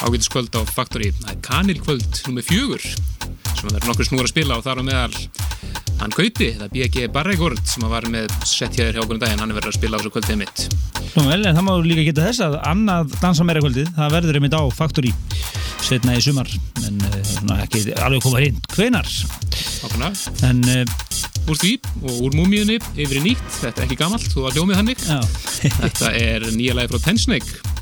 ágætiskvöld 0.00 0.58
á 0.58 0.62
Factory. 0.66 1.12
Það 1.20 1.32
er 1.36 1.40
kanilkvöld 1.46 2.22
nummer 2.26 2.46
fjögur 2.50 2.90
sem 3.56 3.68
það 3.68 3.80
er 3.80 3.88
nokkur 3.90 4.08
snúr 4.08 4.26
að 4.26 4.32
spila 4.32 4.58
og 4.58 4.66
þar 4.66 4.82
á 4.82 4.84
meðal 4.86 5.24
hann 6.00 6.14
Gauti, 6.16 6.48
það 6.56 6.64
er 6.64 6.72
B.G. 6.72 7.08
Barregord 7.12 7.60
sem 7.68 7.84
var 7.90 8.06
með 8.10 8.32
sett 8.48 8.78
hér 8.78 8.96
hjá 8.96 9.02
okkur 9.02 9.18
um 9.18 9.20
daginn. 9.20 9.40
Hann 9.42 9.52
er 9.52 9.58
verið 9.58 9.72
að 9.72 9.76
spila 9.76 9.98
á 9.98 10.00
þessu 10.00 10.12
kvöldið 10.14 10.38
mitt. 10.40 10.62
Nú, 11.12 11.24
vel, 11.26 11.40
en 11.44 11.58
það 11.58 11.66
má 11.66 11.72
líka 11.84 12.06
geta 12.06 12.26
þess 12.28 12.44
að 12.46 12.56
annað 12.70 13.16
dansa 13.20 13.46
meira 13.46 13.62
kvöldið, 13.64 13.90
það 13.98 14.14
verður 14.16 14.38
einmitt 14.40 14.56
á 14.56 14.62
Factory 14.72 15.12
setna 15.84 16.16
í 16.16 16.22
sumar 16.24 16.48
en 16.86 17.00
uh, 17.08 17.54
ekki 17.64 17.84
alveg 17.98 18.24
koma 18.24 18.40
hreint. 18.40 18.70
Hvenar 18.76 19.08
ákveðna, 19.84 20.10
en 20.48 20.62
uh, 20.70 21.50
úr 21.50 21.60
því 21.60 21.74
og 22.04 22.22
úr 22.28 22.38
múmiðinni 22.38 22.78
yfir 22.94 23.20
í 23.20 23.24
nýtt, 23.30 23.44
þetta 23.58 23.82
er 23.82 23.88
ekki 23.88 24.00
gamalt 24.00 24.28
þú 24.32 24.46
var 24.46 24.56
hljómið 24.56 24.80
þannig, 24.80 25.04
já, 25.08 25.20
þetta 25.80 26.14
er 26.20 26.48
nýja 26.54 26.78
lagi 26.78 26.92
frá 26.92 27.04
Tensnake 27.08 27.79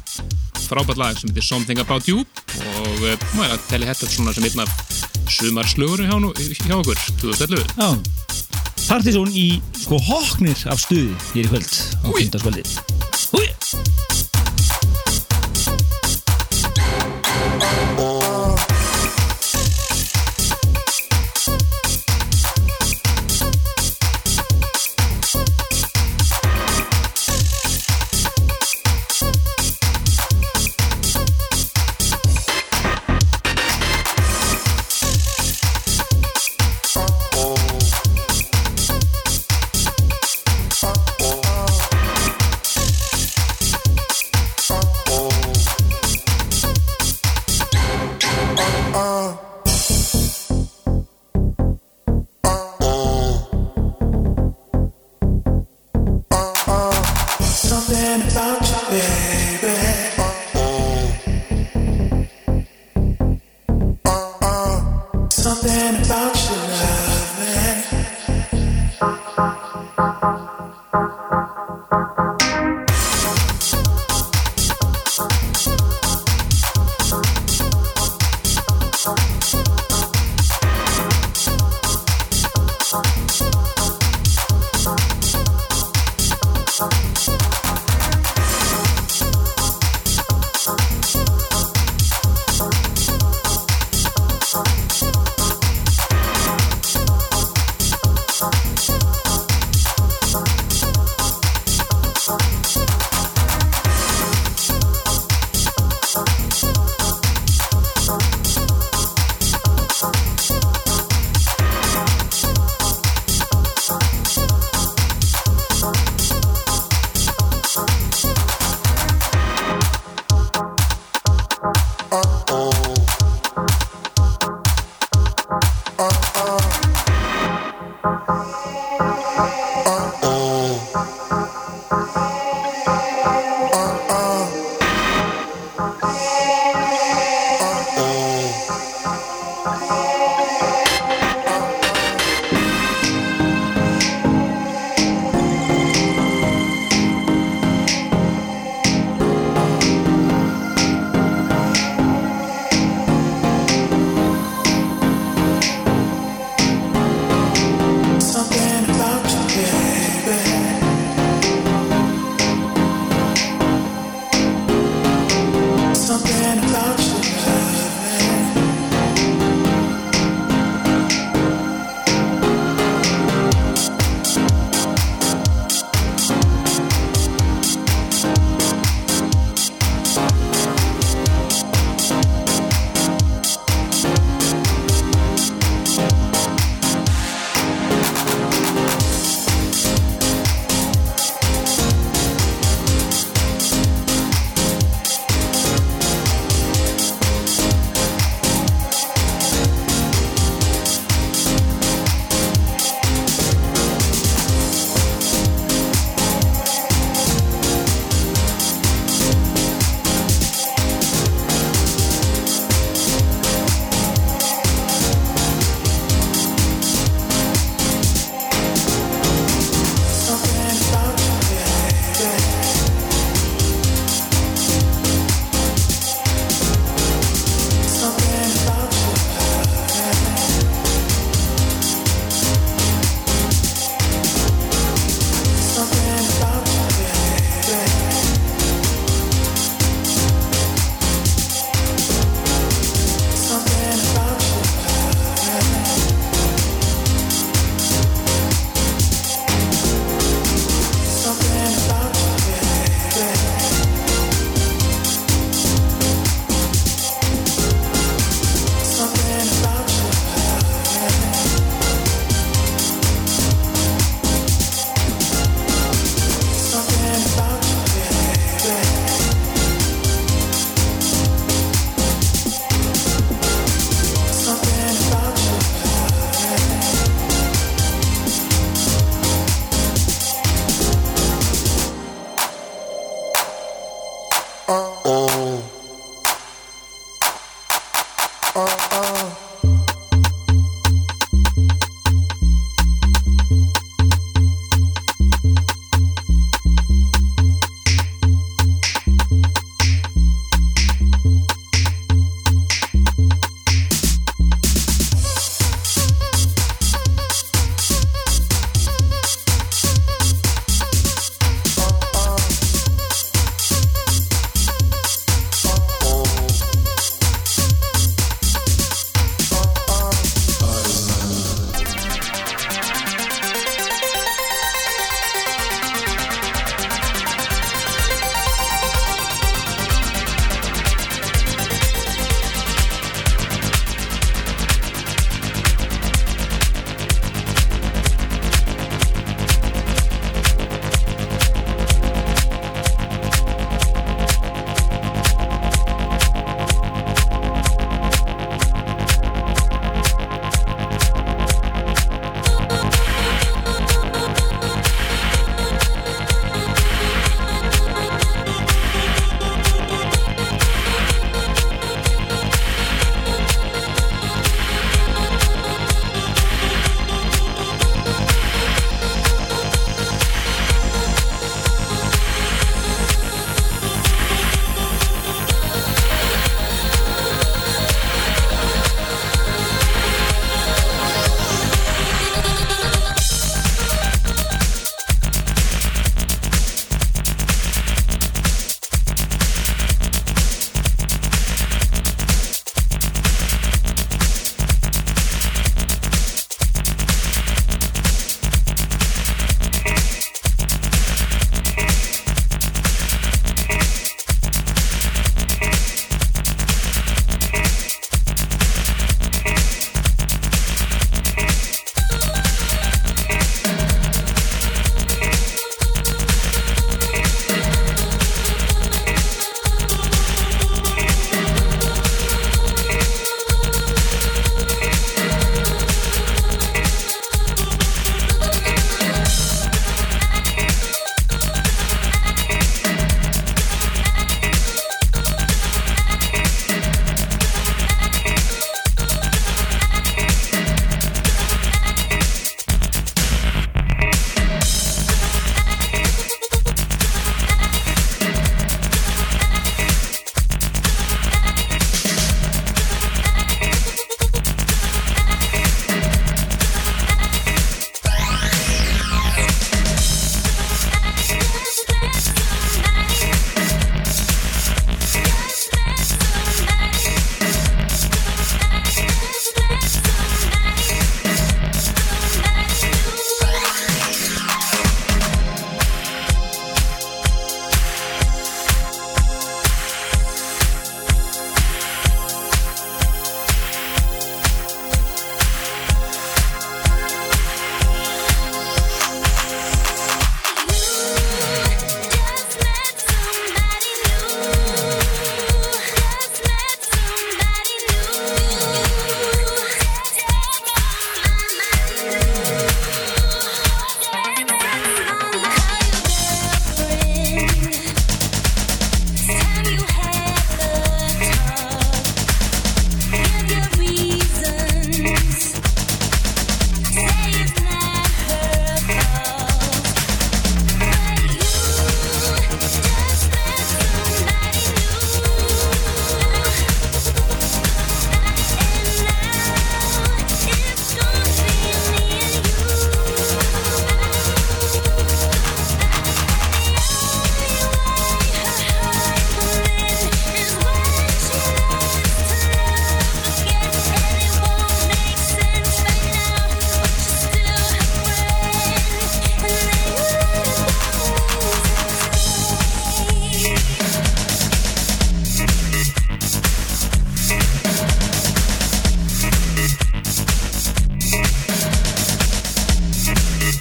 frábært 0.68 1.00
lag 1.00 1.18
sem 1.18 1.30
heitir 1.30 1.44
Something 1.46 1.80
About 1.82 2.08
You 2.10 2.22
og 2.22 3.04
maður 3.36 3.54
að 3.56 3.66
telli 3.70 3.88
þetta 3.90 4.10
svona 4.12 4.34
sem 4.36 4.44
einn 4.48 4.64
af 4.64 4.70
sumarslögur 5.38 6.04
hjá, 6.08 6.16
nú- 6.22 6.34
hjá 6.38 6.76
okkur 6.80 6.98
2011 7.22 7.64
já. 7.78 7.90
Partizón 8.88 9.28
í 9.36 9.48
sko 9.82 9.98
hoknir 10.00 10.56
af 10.72 10.80
stuði 10.80 11.12
hér 11.34 11.44
í 11.44 11.50
kvöld 11.52 11.72
á 12.04 12.08
Új. 12.08 12.14
kvöldaskvöldi 12.22 13.68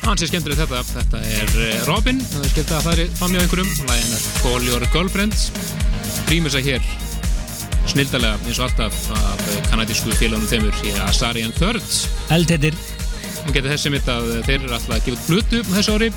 Hansi 0.07 0.29
skemmtilegt 0.29 0.61
þetta, 0.61 0.83
þetta 0.87 1.19
er 1.35 1.49
eh, 1.65 1.79
Robin, 1.83 2.21
það 2.23 2.45
er 2.45 2.51
skilt 2.53 2.69
að 2.71 2.85
það 2.85 3.01
er 3.03 3.09
fram 3.19 3.33
hjá 3.33 3.41
einhverjum, 3.41 3.73
lægin 3.89 4.13
er 4.15 4.27
Call 4.39 4.69
Your 4.69 4.85
Girlfriend, 4.93 5.35
rýmur 6.29 6.53
sig 6.53 6.69
hér 6.69 6.85
snildalega 7.91 8.37
eins 8.47 8.61
og 8.61 8.69
alltaf 8.69 9.01
af 9.17 9.43
eh, 9.51 9.59
kanadísku 9.67 10.15
félagunum 10.15 10.47
þeimur 10.47 10.79
í 10.87 10.93
Asarian 11.09 11.51
Thirds. 11.59 12.05
Eldhettir 12.31 12.75
Nú 13.47 13.53
getur 13.55 13.71
þessi 13.71 13.91
mitt 13.93 14.07
að 14.11 14.25
þeir 14.43 14.57
eru 14.57 14.73
alltaf 14.75 14.95
að 14.97 15.05
gefa 15.05 15.15
út 15.15 15.27
plötu 15.27 15.61
þessu 15.69 15.93
ári. 15.95 16.09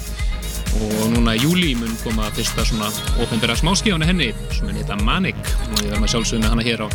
Og 0.80 0.96
núna 1.12 1.34
í 1.34 1.42
júli 1.44 1.76
mun 1.78 1.92
koma 2.02 2.30
fyrsta 2.34 2.64
svona 2.66 2.88
ópenbæra 3.22 3.54
smáskíðan 3.58 4.06
henni 4.06 4.30
sem 4.54 4.70
er 4.70 4.78
nýtt 4.78 4.90
Manic. 5.06 5.38
Og 5.68 5.82
ég 5.82 5.92
verðum 5.92 6.06
að 6.06 6.14
sjálfsögum 6.14 6.46
með 6.46 6.54
hana 6.54 6.66
hér 6.66 6.82
á 6.86 6.88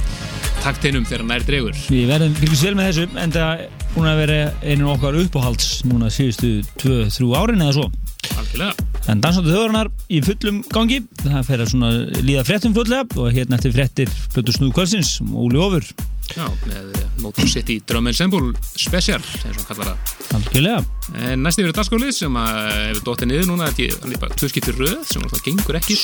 taktinum 0.66 1.06
þegar 1.06 1.28
nær 1.30 1.46
dregur. 1.46 1.78
Við 1.94 2.10
verðum 2.10 2.36
fylgjast 2.40 2.66
vel 2.66 2.76
með 2.80 2.90
þessu 2.90 3.22
en 3.22 3.36
það 3.36 3.62
er 3.66 3.86
búin 3.94 4.10
að 4.10 4.22
vera 4.24 4.40
einu 4.66 4.90
okkar 4.96 5.20
uppáhalds 5.22 5.70
núna 5.88 6.10
síðustu 6.12 6.58
2-3 6.82 7.30
árin 7.38 7.64
eða 7.64 7.78
svo 7.78 7.92
Algjörlega. 8.36 8.74
En 9.12 9.22
dansáttu 9.22 9.52
þjóðarinnar 9.54 9.92
í 10.10 10.20
fullum 10.26 10.58
gangi 10.74 10.98
það 11.22 11.46
fer 11.46 11.62
að 11.62 11.72
svona 11.72 11.92
líða 12.26 12.44
fréttum 12.48 12.74
fullega 12.76 13.22
og 13.22 13.30
hérna 13.36 13.60
eftir 13.60 13.76
fréttir 13.76 14.12
Plötur 14.34 14.58
Snúð 14.58 14.74
Kvölsins 14.76 15.12
Óli 15.30 15.62
Ofur, 15.62 15.86
Já, 16.34 16.48
með 16.66 16.96
eh, 16.98 17.10
Motor 17.22 17.48
City 17.48 17.78
Drum 17.86 18.10
Ensemble 18.10 18.56
Special, 18.66 19.22
eins 19.22 19.46
og 19.46 19.60
hann 19.62 19.68
kallar 19.70 19.92
það. 19.92 20.14
algjörlega 20.40 21.30
En 21.30 21.46
næst 21.46 21.62
yfir 21.62 21.70
er 21.70 21.78
dagskólið 21.78 22.16
sem 22.18 22.40
að 22.42 22.62
hefur 22.74 23.04
dóttið 23.12 23.32
niður 23.32 23.50
núna, 23.52 23.70
þetta 23.70 23.86
er 23.86 24.00
hann 24.02 24.16
er 24.18 24.24
bara 24.26 24.40
tvö 24.42 24.50
skiptir 24.52 24.80
röð 24.82 24.98
sem 25.06 25.22
alltaf 25.22 25.46
gengur 25.46 25.78
ekki. 25.78 26.00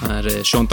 Það 0.00 0.14
er 0.16 0.30
eh, 0.32 0.44
Sean 0.48 0.70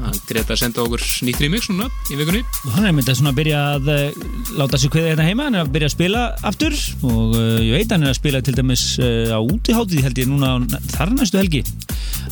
Að 0.00 0.56
senda 0.58 0.82
okkur 0.84 1.02
nýtt 1.26 1.40
remix 1.42 1.68
núna 1.70 1.88
í 2.10 2.18
vikunni. 2.18 2.40
og 2.64 2.72
hann 2.76 2.88
er 2.88 2.94
myndið 2.96 3.22
að 3.30 3.36
byrja 3.40 3.60
að 3.74 3.90
uh, 3.92 4.22
láta 4.60 4.80
sig 4.80 4.92
kveða 4.94 5.12
hérna 5.12 5.26
heima, 5.28 5.46
hann 5.48 5.58
er 5.58 5.64
að 5.66 5.72
byrja 5.76 5.90
að 5.90 5.94
spila 5.96 6.24
aftur 6.50 6.78
og 7.06 7.36
uh, 7.36 7.58
ég 7.60 7.76
veit 7.76 7.94
hann 7.94 8.06
er 8.06 8.14
að 8.14 8.18
spila 8.20 8.42
til 8.46 8.56
dæmis 8.56 8.84
uh, 9.02 9.34
á 9.34 9.38
útiháttið 9.40 10.04
held 10.06 10.22
ég 10.22 10.30
núna 10.30 10.56
þar 10.94 11.14
næstu 11.16 11.40
helgi 11.40 11.62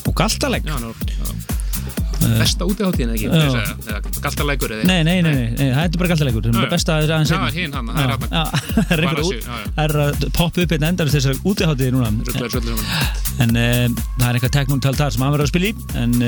og 0.05 0.13
galtaleg 0.19 0.67
Já, 0.69 0.75
hann 0.77 0.89
já, 0.89 1.49
besta 2.19 2.67
útiháttíðin 2.67 3.13
eða 3.13 3.19
ekki, 3.19 3.29
að 3.31 3.45
eða 3.87 3.99
Nei, 4.89 4.99
nei, 5.07 5.21
nei, 5.23 5.33
nei, 5.33 5.47
nei, 5.55 5.69
það 5.71 5.83
er 5.85 6.01
bara 6.03 6.11
galtalegur 6.13 6.49
er 6.51 6.73
besta 6.73 6.97
aðeins 6.99 7.31
það 7.31 7.47
er. 7.47 8.25
Já, 8.35 8.43
það 8.75 8.93
er 8.97 9.03
sér, 9.05 9.23
út- 9.23 9.49
það 9.79 9.83
er 9.85 9.97
að 10.05 10.29
poppa 10.41 10.65
upp 10.65 10.75
hérna 10.75 10.91
endar 10.93 11.13
þessar 11.15 11.41
útiháttiði 11.53 11.95
núna. 11.95 12.11
En 13.39 13.55
það 13.55 14.29
er 14.29 14.39
eitthvað 14.41 14.57
teknum 14.59 14.83
tal 14.83 14.97
sem 14.99 15.23
hann 15.23 15.35
verður 15.37 15.47
að 15.47 15.53
spila 15.55 15.71
í 15.71 15.75
en 16.03 16.19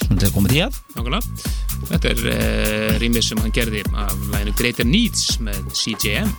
svona 0.00 0.20
til 0.20 0.28
að 0.28 0.34
koma 0.34 0.52
því 0.52 0.64
að 0.66 0.80
Nákvæmlega. 0.96 1.54
Þetta 1.86 2.12
er 2.12 2.22
uh, 2.32 2.98
remix 3.02 3.30
sem 3.30 3.42
hann 3.44 3.54
gerði 3.54 3.84
af 3.94 4.14
læginu 4.32 4.56
Greater 4.58 4.88
Needs 4.88 5.38
með 5.44 5.72
CJM. 5.76 6.36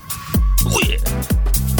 Thank 0.67 1.76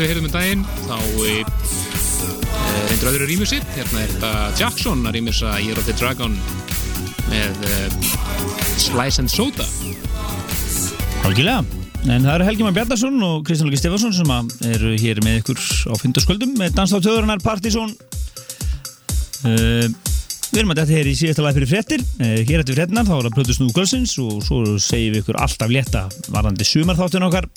sem 0.00 0.06
við 0.06 0.12
heyrðum 0.14 0.28
um 0.28 0.32
daginn 0.32 0.62
þá 0.86 0.94
e, 1.28 1.32
reyndur 2.88 3.08
öðru 3.10 3.26
rýmusi 3.28 3.58
hérna 3.74 4.00
er 4.00 4.12
þetta 4.14 4.30
Jackson 4.56 5.02
að 5.04 5.16
rýmusa 5.18 5.50
Year 5.60 5.76
of 5.76 5.84
the 5.84 5.92
Dragon 5.98 6.38
með 7.28 7.66
e, 7.68 7.80
Slice 8.80 9.20
and 9.20 9.28
Soda 9.28 9.66
Algjörlega. 11.28 11.60
En 12.08 12.24
það 12.24 12.32
eru 12.32 12.48
Helgi 12.48 12.64
Már 12.64 12.76
Bjarnarsson 12.78 13.20
og 13.26 13.44
Kristján 13.44 13.68
Lóki 13.68 13.82
Stefansson 13.82 14.16
sem 14.16 14.32
að 14.32 14.54
eru 14.70 14.94
hér 15.02 15.20
með 15.26 15.42
ykkur 15.42 15.60
á 15.60 15.94
fyndaskvöldum 16.00 16.56
með 16.56 16.78
Danstátt 16.78 17.04
Þjóðurinnar 17.04 17.44
Partizón. 17.44 17.92
Uh, 19.44 19.84
við 20.48 20.62
erum 20.62 20.72
að 20.72 20.80
þetta 20.80 20.96
hér 20.96 21.10
í 21.12 21.16
síðasta 21.18 21.44
lag 21.44 21.58
fyrir 21.58 21.74
frettir. 21.74 22.06
Hér 22.16 22.62
eftir 22.62 22.80
frettinar 22.80 23.04
þá 23.04 23.18
er 23.18 23.28
það 23.28 23.36
Plötu 23.36 23.58
Snúð 23.58 23.76
Kvölsins 23.76 24.16
og 24.24 24.40
svo 24.48 24.62
segjum 24.80 25.18
við 25.18 25.26
ykkur 25.26 25.42
alltaf 25.44 25.76
létta 25.76 26.08
varðandi 26.32 26.72
sumarþáttin 26.72 27.28
okkar 27.28 27.52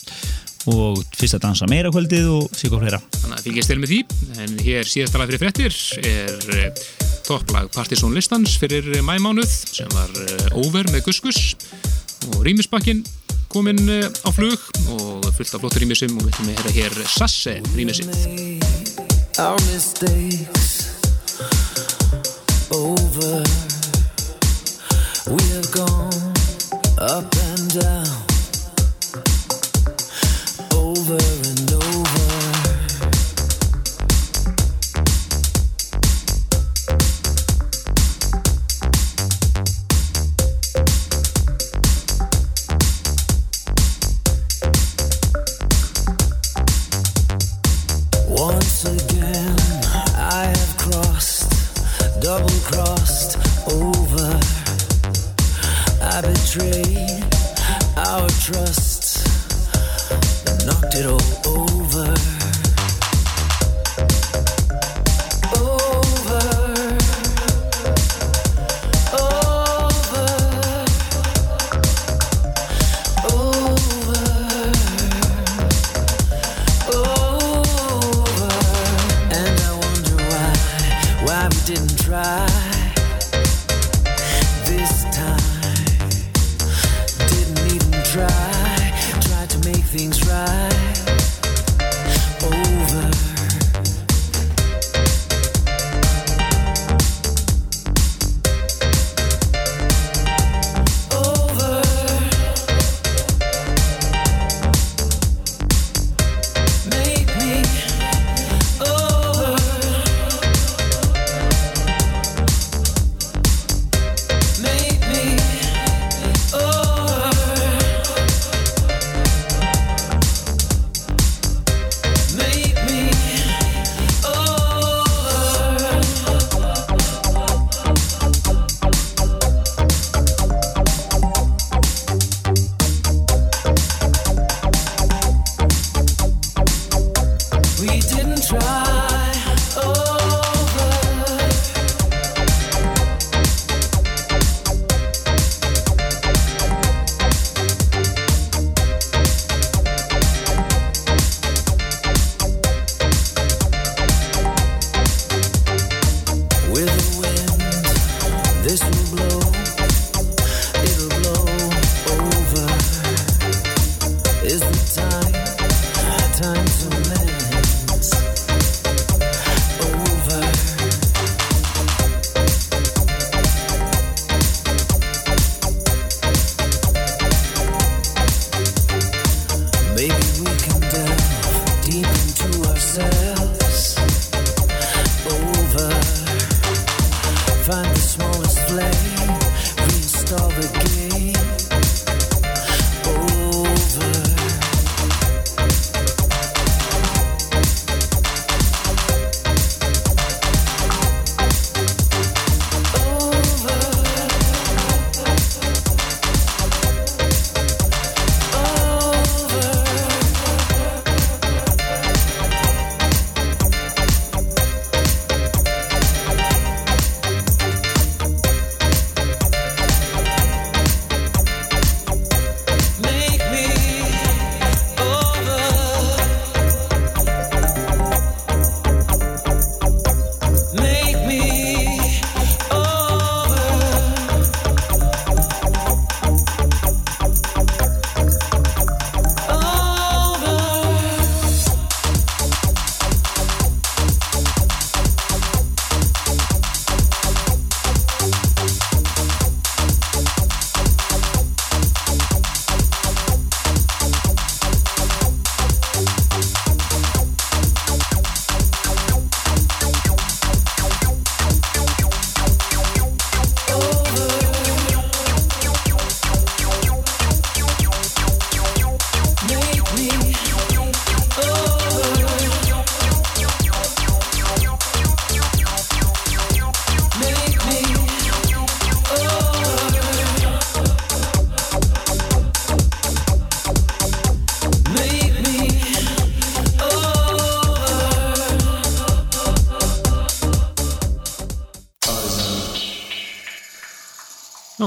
og 0.72 1.02
fyrst 1.18 1.38
að 1.38 1.46
dansa 1.48 1.70
meira 1.72 1.92
kvöldið 1.94 2.30
og 2.34 2.54
síkó 2.58 2.80
fleira. 2.82 3.02
þannig 3.20 3.38
að 3.38 3.48
fylgjast 3.48 3.74
til 3.74 3.80
með 3.82 3.94
því 3.94 4.00
en 4.44 4.56
hér 4.68 4.92
síðasta 4.94 5.22
lag 5.22 5.32
fyrir 5.32 5.44
frettir 5.44 5.80
er 6.04 6.56
e, 6.60 6.70
topplag 7.28 7.72
Partizón 7.76 8.16
listans 8.16 8.56
fyrir 8.62 8.88
e, 8.94 9.02
mæmánuð 9.06 9.58
sem 9.74 9.92
var 9.96 10.14
e, 10.24 10.40
over 10.64 10.90
með 10.94 11.08
Guskus 11.10 11.58
og 12.32 12.42
rýmisbakkin 12.48 13.04
kominn 13.54 13.84
á 13.86 14.30
flug 14.34 14.58
og 14.96 15.28
fullt 15.36 15.54
af 15.54 15.62
flottur 15.62 15.84
rýmisum 15.84 16.16
og 16.18 16.26
við 16.26 16.34
ætlum 16.34 16.54
að 16.56 16.78
hér 16.80 17.02
Sasse 17.14 17.60
rýmisinn 17.76 18.62
our 19.40 19.56
mistakes 19.72 20.94
over. 22.72 23.44
We 25.28 25.42
have 25.50 25.72
gone 25.72 26.34
up 27.00 27.36
and 27.36 27.43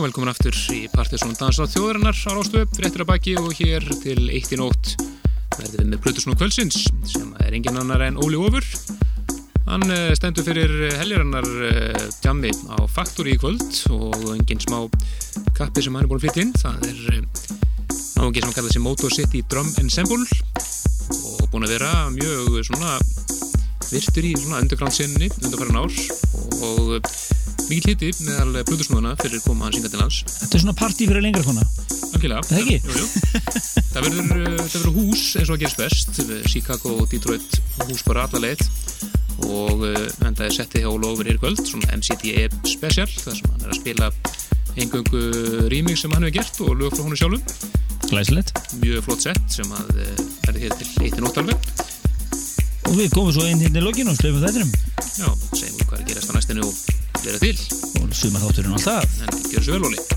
velkomin 0.07 0.31
aftur 0.31 0.55
í 0.71 0.85
Partiðsson 0.93 1.33
Dansa 1.35 1.65
þjóðarinnar 1.67 2.15
á 2.15 2.31
Rástöp, 2.37 2.77
réttir 2.79 3.03
að 3.03 3.09
baki 3.09 3.33
og 3.41 3.49
hér 3.59 3.83
til 4.05 4.29
eitt 4.31 4.53
í 4.55 4.59
nótt 4.61 4.93
verðum 5.57 5.81
við 5.81 5.89
með 5.91 6.03
Plutusnú 6.05 6.37
kvöldsins 6.39 6.85
sem 7.11 7.33
er 7.43 7.57
engin 7.57 7.81
annar 7.81 8.05
en 8.07 8.21
Óli 8.23 8.39
Ófur. 8.39 8.63
Hann 9.67 9.83
eh, 9.91 10.13
stendur 10.15 10.47
fyrir 10.47 10.95
heljarinnar 11.01 11.49
djammi 12.21 12.53
á 12.71 12.87
Faktori 12.87 13.35
í 13.35 13.41
kvöld 13.43 13.81
og 13.97 14.29
engin 14.37 14.63
smá 14.63 14.85
kappi 15.59 15.83
sem 15.83 15.97
hann 15.97 16.07
er 16.07 16.11
búin 16.13 16.21
að 16.21 16.29
flytja 16.29 16.45
inn. 16.45 16.55
Það 16.55 16.87
er 16.87 17.03
náðungi 18.15 18.45
sem 18.45 18.47
hann 18.47 18.57
kallaði 18.61 18.77
sig 18.77 18.87
Motor 18.87 19.17
City 19.17 19.43
Drum 19.51 19.73
Ensemble 19.83 20.23
og 21.17 21.47
búin 21.51 21.67
að 21.67 21.75
vera 21.81 21.93
mjög 22.15 22.61
svona 22.69 22.95
virtur 23.91 24.31
í 24.31 24.37
svona 24.39 24.63
underground-sinni 24.63 25.33
undarfæran 25.41 25.83
ár 25.83 25.99
og 26.63 27.16
mikið 27.71 27.87
hliti 27.91 28.11
meðal 28.27 28.65
Plutusnúðuna 28.69 29.15
fyrir 29.21 29.43
koma 29.45 29.67
hans 29.67 29.79
yngar 29.79 29.93
til 29.93 30.01
lands. 30.03 30.23
Þetta 30.31 30.59
er 30.59 30.63
svona 30.63 30.77
partí 30.79 31.09
fyrir 31.09 31.25
lengra 31.25 31.45
kona. 31.47 31.65
Algjörlega. 32.13 32.43
Það 32.49 32.61
ekki? 32.63 32.77
Jú, 32.87 32.97
jú. 32.97 33.07
það 33.93 34.07
verður, 34.07 34.25
það 34.63 34.77
verður 34.77 34.97
hús 34.97 35.25
eins 35.41 35.51
og 35.51 35.57
að 35.57 35.63
gerist 35.65 35.83
best. 35.83 36.21
Chicago 36.53 36.95
og 37.03 37.11
Detroit 37.13 37.61
hús 37.87 38.05
bara 38.07 38.27
alla 38.29 38.43
leið 38.47 38.67
og 39.47 39.83
en 39.85 40.37
það 40.37 40.47
er 40.47 40.55
settið 40.57 40.87
hjá 40.87 40.91
Ólofur 40.91 41.29
Írkvöld, 41.29 41.61
svona 41.69 41.99
MCDE 41.99 42.47
special, 42.65 43.09
þar 43.21 43.37
sem 43.37 43.51
hann 43.53 43.67
er 43.67 43.75
að 43.75 43.81
spila 43.83 44.09
engöngu 44.77 45.21
rýming 45.73 45.99
sem 45.99 46.13
hann 46.13 46.25
hefur 46.25 46.39
gert 46.39 46.63
og 46.65 46.73
lög 46.81 46.97
frá 46.97 47.05
honu 47.05 47.19
sjálfum. 47.21 47.43
Glæsilegt. 48.07 48.53
Mjög 48.81 49.05
flott 49.09 49.27
sett 49.27 49.59
sem 49.59 49.73
að 49.75 49.93
verður 50.47 50.63
hér 50.65 50.77
til 50.79 50.91
eittin 51.05 51.29
óttalveg. 51.29 51.71
Og 52.87 52.95
við 52.95 53.11
komum 53.13 53.33
svo 53.35 53.47
inn 53.49 53.63
hérna 53.65 53.83
í 53.83 53.87
lokinu 53.87 54.13
og 54.13 54.21
slöfum 54.21 54.45
þettinum. 54.45 54.71
Já, 55.17 55.31
segjum 55.57 55.81
við 55.81 55.89
hvað 55.89 56.01
er 56.01 56.09
gerast 56.13 56.31
á 56.31 56.37
næstinu 56.37 56.69
og 56.69 56.86
vera 57.27 57.43
til. 57.43 57.59
Og 58.03 58.13
sumar 58.15 58.47
þátturinn 58.47 58.79
alltaf. 58.79 59.19
En 59.27 59.43
gjör 59.51 59.67
svo 59.67 59.79
vel, 59.79 59.91
Óli. 59.91 60.16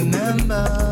remember. 0.00 0.89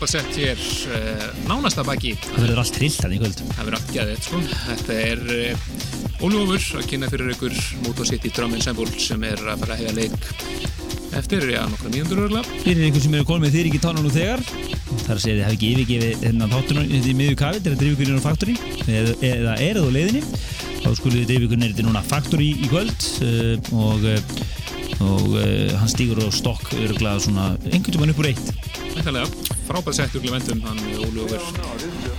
Frábært 0.00 0.14
sett 0.14 0.36
hér 0.40 0.60
uh, 0.96 1.24
nánasta 1.44 1.82
baki. 1.84 2.14
Það 2.22 2.44
verður 2.46 2.60
allt 2.62 2.72
trillt 2.72 3.02
hann 3.04 3.12
í 3.12 3.18
kvöld. 3.20 3.40
Það 3.50 3.66
verður 3.66 3.76
allt 3.76 3.90
gæðið, 3.92 4.20
sko. 4.24 4.38
Þetta 4.64 4.94
er 5.04 5.20
uh, 5.34 6.24
Óljófur 6.24 6.64
að 6.80 6.86
kynna 6.88 7.10
fyrir 7.12 7.32
ykkur 7.34 7.58
Moto 7.84 8.06
City 8.08 8.30
Drum 8.32 8.54
Ensemble 8.56 8.88
sem 9.00 9.22
er 9.28 9.40
að 9.44 9.60
fara 9.60 9.76
að 9.76 9.82
hefja 9.82 9.94
leik 9.96 10.16
eftir, 11.20 11.44
já, 11.52 11.60
nokkra 11.68 11.92
mínútur 11.92 12.22
örgla. 12.24 12.40
Fyrir 12.62 12.86
einhvern 12.86 13.04
sem 13.04 13.16
eru 13.18 13.26
konum 13.28 13.44
með 13.44 13.56
þér 13.58 13.68
ekki 13.70 13.82
tánu 13.82 14.04
nú 14.04 14.12
þegar 14.14 14.44
þar 14.46 15.14
að 15.16 15.22
segja 15.24 15.36
þið 15.36 15.44
hafi 15.44 15.56
ekki 15.58 15.70
yfirgefið 15.74 16.24
þennan 16.24 16.54
þáttunum 16.54 16.92
í 16.96 17.14
miðju 17.18 17.38
kafi 17.40 17.62
til 17.64 17.72
að 17.74 17.80
drifa 17.82 18.04
ykkur 18.04 18.20
á 18.20 18.26
Factory 18.28 18.56
eða, 18.86 19.14
eða 19.30 19.56
er 19.66 19.80
það 19.80 19.90
á 19.90 19.96
leiðinni 19.96 20.22
þá 20.80 20.90
skulle 20.96 21.16
þið 21.18 21.28
drifa 21.32 21.48
ykkur 21.48 21.62
neyri 21.64 21.78
til 21.80 21.86
núna 21.88 22.04
Factory 22.06 22.50
í 22.54 22.70
kvöld 22.70 23.08
uh, 23.26 23.72
og, 23.74 24.06
og 25.08 25.26
uh, 25.34 25.74
hann 25.80 25.92
stýgur 25.92 26.22
á 26.22 26.28
stokk 26.30 26.76
örgulega 26.78 27.26
svona 27.26 27.50
einhvern 27.72 27.96
tíman 27.96 28.14
upp 28.14 28.22
úr 28.22 28.30
eitt 28.30 28.54
Ætlalega, 29.00 29.49
frábært 29.70 30.00
sett 30.00 30.16
ykkur 30.18 30.34
vendum, 30.34 30.62
hann 30.66 30.80
Óljófur 31.06 31.44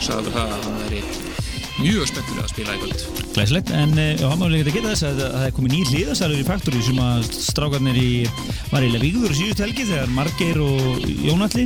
sagði 0.01 0.31
það 0.33 0.43
að 0.55 0.65
hann 0.65 0.77
veri 0.85 1.01
mjög 1.81 2.07
spenntur 2.09 2.39
að 2.41 2.49
spila 2.51 2.75
í 2.75 2.79
kvöld. 2.81 3.03
Glæsilegt, 3.35 3.71
en 3.75 3.93
uh, 3.97 4.07
já, 4.19 4.27
maður 4.39 4.57
ekki 4.59 4.71
að 4.71 4.77
geta 4.77 4.91
þess 4.91 5.05
að 5.07 5.21
það 5.21 5.45
er 5.47 5.53
komið 5.57 5.75
nýr 5.75 5.91
hliðasalur 5.91 6.41
í 6.41 6.47
Factory 6.47 6.81
sem 6.85 7.01
að 7.01 7.29
strákarnir 7.35 7.99
í 7.99 8.09
var 8.71 8.85
eiginlega 8.85 9.03
víður 9.05 9.33
á 9.33 9.39
síðust 9.39 9.63
helgi 9.65 9.87
þegar 9.89 10.13
Margeir 10.15 10.61
og 10.63 11.07
Jónalli 11.25 11.65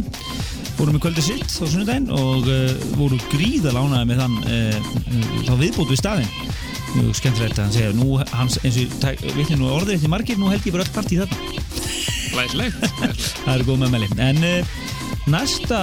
voru 0.75 0.95
með 0.95 1.03
kvöldi 1.05 1.25
sitt 1.25 1.45
á 1.47 1.65
sunnudaginn 1.65 2.09
og 2.15 2.47
uh, 2.49 2.87
voru 2.99 3.19
gríða 3.31 3.75
lánaði 3.75 4.09
með 4.11 4.23
þann 4.23 4.39
uh, 4.45 4.89
þá 5.47 5.53
viðbót 5.61 5.91
við 5.91 6.01
staðinn 6.01 6.33
mjög 6.95 7.19
skemmtilegt 7.19 7.59
að 7.59 7.65
hann 7.65 7.75
segja 7.75 7.93
nú, 7.97 8.09
hans, 8.31 8.57
eins 8.63 8.79
og 8.79 9.23
vitni 9.35 9.59
nú 9.59 9.71
orðið 9.73 9.97
eftir 9.97 10.11
Margeir 10.13 10.39
nú 10.39 10.51
held 10.51 10.67
ég 10.67 10.75
bara 10.75 10.85
öll 10.87 10.95
partí 10.95 11.19
þarna 11.19 11.63
Glæsilegt, 12.35 12.75
glæsilegt. 12.79 13.27
það 13.45 13.53
eru 13.57 13.67
góð 13.69 13.81
meðmæli 13.83 14.09
en 14.23 14.43
uh, 14.47 14.75
næsta, 15.31 15.79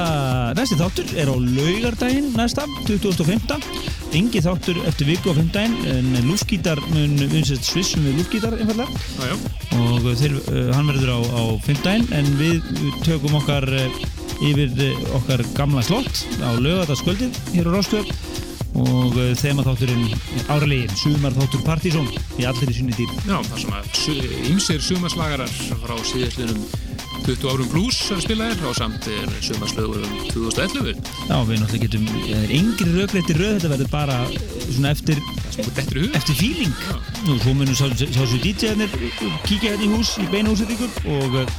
næsti 0.55 0.77
þáttur 0.79 1.09
er 1.19 1.31
á 1.31 1.35
laugardaginn 1.35 2.31
næsta, 2.39 2.67
2015 2.87 3.65
yngi 4.15 4.43
þáttur 4.45 4.79
eftir 4.87 5.09
viku 5.09 5.33
á 5.33 5.35
15 5.35 5.89
en 5.91 6.11
lúfgítar 6.29 6.79
mun 6.93 7.17
vinsett 7.33 7.65
svissum 7.67 8.05
við 8.07 8.21
lúfgítar 8.21 8.55
einfallega 8.59 8.91
Já, 9.19 9.33
já, 9.33 9.37
og 9.81 10.07
þeir, 10.21 10.37
uh, 10.45 10.71
hann 10.77 10.93
verður 10.93 11.15
á, 11.17 11.21
á 11.27 11.43
15 11.67 12.15
en 12.19 12.31
við 12.39 12.71
tökum 13.03 13.35
okkar 13.41 13.67
uh, 13.67 13.99
yfir 14.47 14.79
okkar 15.19 15.43
gamla 15.57 15.83
slott 15.87 16.23
á 16.43 16.55
laugardagskvöldið 16.55 17.43
hér 17.57 17.71
á 17.71 17.75
Rástöð 17.75 18.15
og 18.73 19.19
þema 19.37 19.67
þátturinn 19.67 20.07
árlegin, 20.55 20.95
sumar 20.97 21.35
þáttur 21.37 21.67
Partizón 21.67 22.09
í 22.41 22.47
allir 22.49 22.71
í 22.73 22.79
sinni 22.79 22.95
dýr 22.97 23.11
já, 23.27 23.37
það 23.51 23.59
sem 23.67 23.75
að 23.77 24.49
ýmsir 24.55 24.87
sumarslagarar 24.87 25.53
frá 25.83 25.99
síðastlinum 26.09 26.65
20 27.23 27.51
árum 27.53 27.69
blues 27.71 27.99
að 28.15 28.23
spila 28.25 28.49
þér 28.51 28.65
og 28.71 28.75
samt 28.79 29.07
er 29.13 29.29
sumarslögur 29.45 30.03
um 30.07 30.17
2011 30.33 30.97
Já, 31.29 31.37
við 31.47 31.61
náttúrulega 31.63 31.83
getum, 31.87 32.09
það 32.27 32.41
er 32.43 32.55
yngri 32.59 32.89
rökleiti 32.97 33.37
röð 33.39 33.55
þetta 33.59 33.71
verður 33.75 33.91
bara 33.93 34.17
uh, 34.27 34.35
svona 34.73 34.91
eftir 34.97 35.21
eftir 35.53 36.35
feeling. 36.39 36.73
Já. 36.89 36.97
og 37.29 37.39
svo 37.45 37.55
munum 37.55 37.77
sá, 37.79 37.87
svo 37.93 38.41
DJ-arnir 38.43 38.91
kíkja 39.47 39.75
hérna 39.75 39.87
í 39.87 39.91
hús 39.95 40.15
í 40.23 40.27
beina 40.33 40.51
húsendingur 40.51 40.91
og 41.15 41.39
uh, 41.45 41.57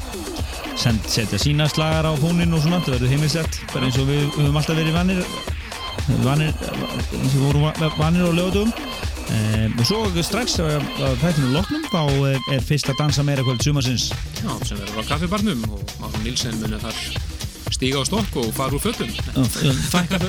send, 0.79 1.03
setja 1.07 1.39
sína 1.39 1.69
slagar 1.71 2.09
á 2.09 2.13
fónin 2.19 2.53
og 2.57 2.63
svona, 2.65 2.81
það 2.83 2.97
verður 2.97 3.13
heimilsett 3.15 3.59
bara 3.73 3.87
eins 3.87 3.99
og 4.01 4.09
við 4.09 4.23
höfum 4.35 4.57
alltaf 4.59 4.79
verið 4.79 4.97
vanir 4.99 5.23
vanir, 6.25 6.49
eins 6.51 7.13
og 7.13 7.37
við 7.37 7.45
vorum 7.47 7.67
va- 7.69 7.93
vanir 8.01 8.27
á 8.27 8.31
lögadugum 8.35 8.73
um, 9.33 9.77
og 9.79 9.85
svo 9.89 10.01
strax 10.21 10.57
að 10.63 10.87
þættinu 11.21 11.53
loknum 11.55 11.85
þá 11.91 12.01
er, 12.31 12.41
er 12.55 12.65
fyrst 12.65 12.91
að 12.93 12.99
dansa 13.03 13.25
meira 13.25 13.45
kvöld 13.45 13.63
sumarsins. 13.65 14.11
Já, 14.39 14.51
sem 14.67 14.79
verður 14.79 15.01
á 15.01 15.09
kaffibarnum 15.13 15.63
og 15.69 15.95
Márum 16.01 16.25
Nilsen 16.25 16.59
munið 16.61 16.85
þar 16.87 16.99
stíga 17.73 18.01
á 18.01 18.03
stokk 18.05 18.37
og 18.39 18.51
fara 18.55 18.75
úr 18.75 18.81
fækka, 18.83 20.19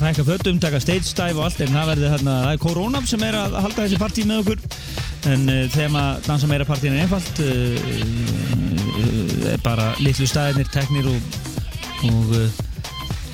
fækka 0.00 0.24
fötum, 0.24 0.60
taka 0.60 0.80
stage 0.80 1.12
dive 1.16 1.38
og 1.38 1.44
allt 1.48 1.60
en 1.60 1.74
það 1.74 1.92
verður 1.92 2.14
þarna, 2.14 2.36
það 2.44 2.54
er 2.54 2.62
korona 2.64 3.02
sem 3.06 3.24
er 3.26 3.38
að 3.38 3.58
halda 3.60 3.84
þessi 3.84 4.00
partí 4.00 4.24
með 4.28 4.42
okkur. 4.44 4.64
En 5.30 5.44
uh, 5.52 5.60
þema 5.74 6.04
dansa 6.24 6.48
meira 6.48 6.64
partíin 6.64 6.96
er 6.96 7.04
einfalt 7.04 7.42
uh, 7.44 7.76
uh, 8.96 9.52
er 9.52 9.60
bara 9.64 9.92
litlu 10.00 10.28
staðinir, 10.28 10.70
teknir 10.72 11.10
og, 11.10 11.40
og 12.08 12.69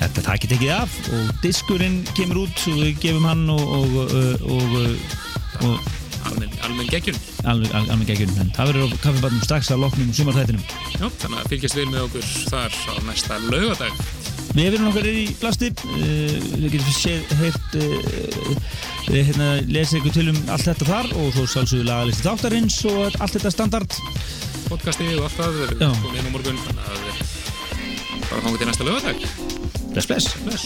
þetta 0.01 0.25
takit 0.25 0.55
ekki 0.57 0.71
af 0.73 0.97
og 1.13 1.31
diskurinn 1.43 2.01
kemur 2.17 2.45
út 2.45 2.65
og 2.71 2.81
við 2.81 2.99
gefum 3.03 3.27
hann 3.29 3.45
og, 3.53 3.63
og, 3.77 3.97
og, 4.53 4.77
og, 5.67 5.89
almenn, 6.27 6.53
almenn 6.67 6.91
geggjun. 6.91 7.19
alveg 7.47 8.07
geggjum 8.11 8.33
en 8.43 8.53
það 8.55 8.73
verður 8.73 8.95
á 8.95 9.03
kaffibarnum 9.05 9.43
strax 9.45 9.71
að 9.73 9.83
loknum 9.85 10.13
sumarþættinum. 10.15 10.65
Já, 10.97 11.05
þannig 11.23 11.41
að 11.41 11.51
fylgjast 11.53 11.79
vel 11.79 11.89
með 11.91 12.07
okkur 12.07 12.31
þar 12.53 12.81
á 12.87 12.93
næsta 13.09 13.43
laugadag 13.47 14.01
Við 14.57 14.73
erum 14.73 14.87
okkar 14.89 15.05
er 15.05 15.17
í 15.19 15.25
plasti 15.37 15.67
uh, 15.69 16.37
við 16.57 16.77
getum 16.77 16.95
séð, 16.95 17.33
heyrt 17.41 17.75
uh, 17.77 18.71
við 19.11 19.29
hérna 19.29 19.49
lesið 19.69 19.99
ykkur 19.99 20.15
til 20.15 20.31
um 20.31 20.39
allt 20.53 20.65
þetta 20.65 20.87
þar 20.87 21.11
og 21.19 21.29
svo 21.35 21.45
sjálfsögðu 21.51 21.85
lagalisti 21.89 22.25
þáttarins 22.25 22.79
og 22.89 23.19
allt 23.19 23.37
þetta 23.37 23.53
standard. 23.53 23.99
Podcasti 24.71 25.11
og 25.19 25.27
allt 25.27 25.37
það 25.37 25.61
Já. 25.61 25.61
verður 25.61 26.01
komið 26.07 26.19
inn 26.23 26.31
á 26.31 26.33
morgun 26.33 26.65
þannig 26.65 26.89
að 26.89 27.05
bara 28.27 28.43
fangið 28.47 28.59
til 28.63 28.71
næsta 28.71 28.89
laugadag 28.89 29.56
Bless, 29.97 30.05
bless 30.05 30.37
Bless 30.43 30.63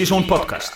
Partizón 0.00 0.26
podcast 0.26 0.69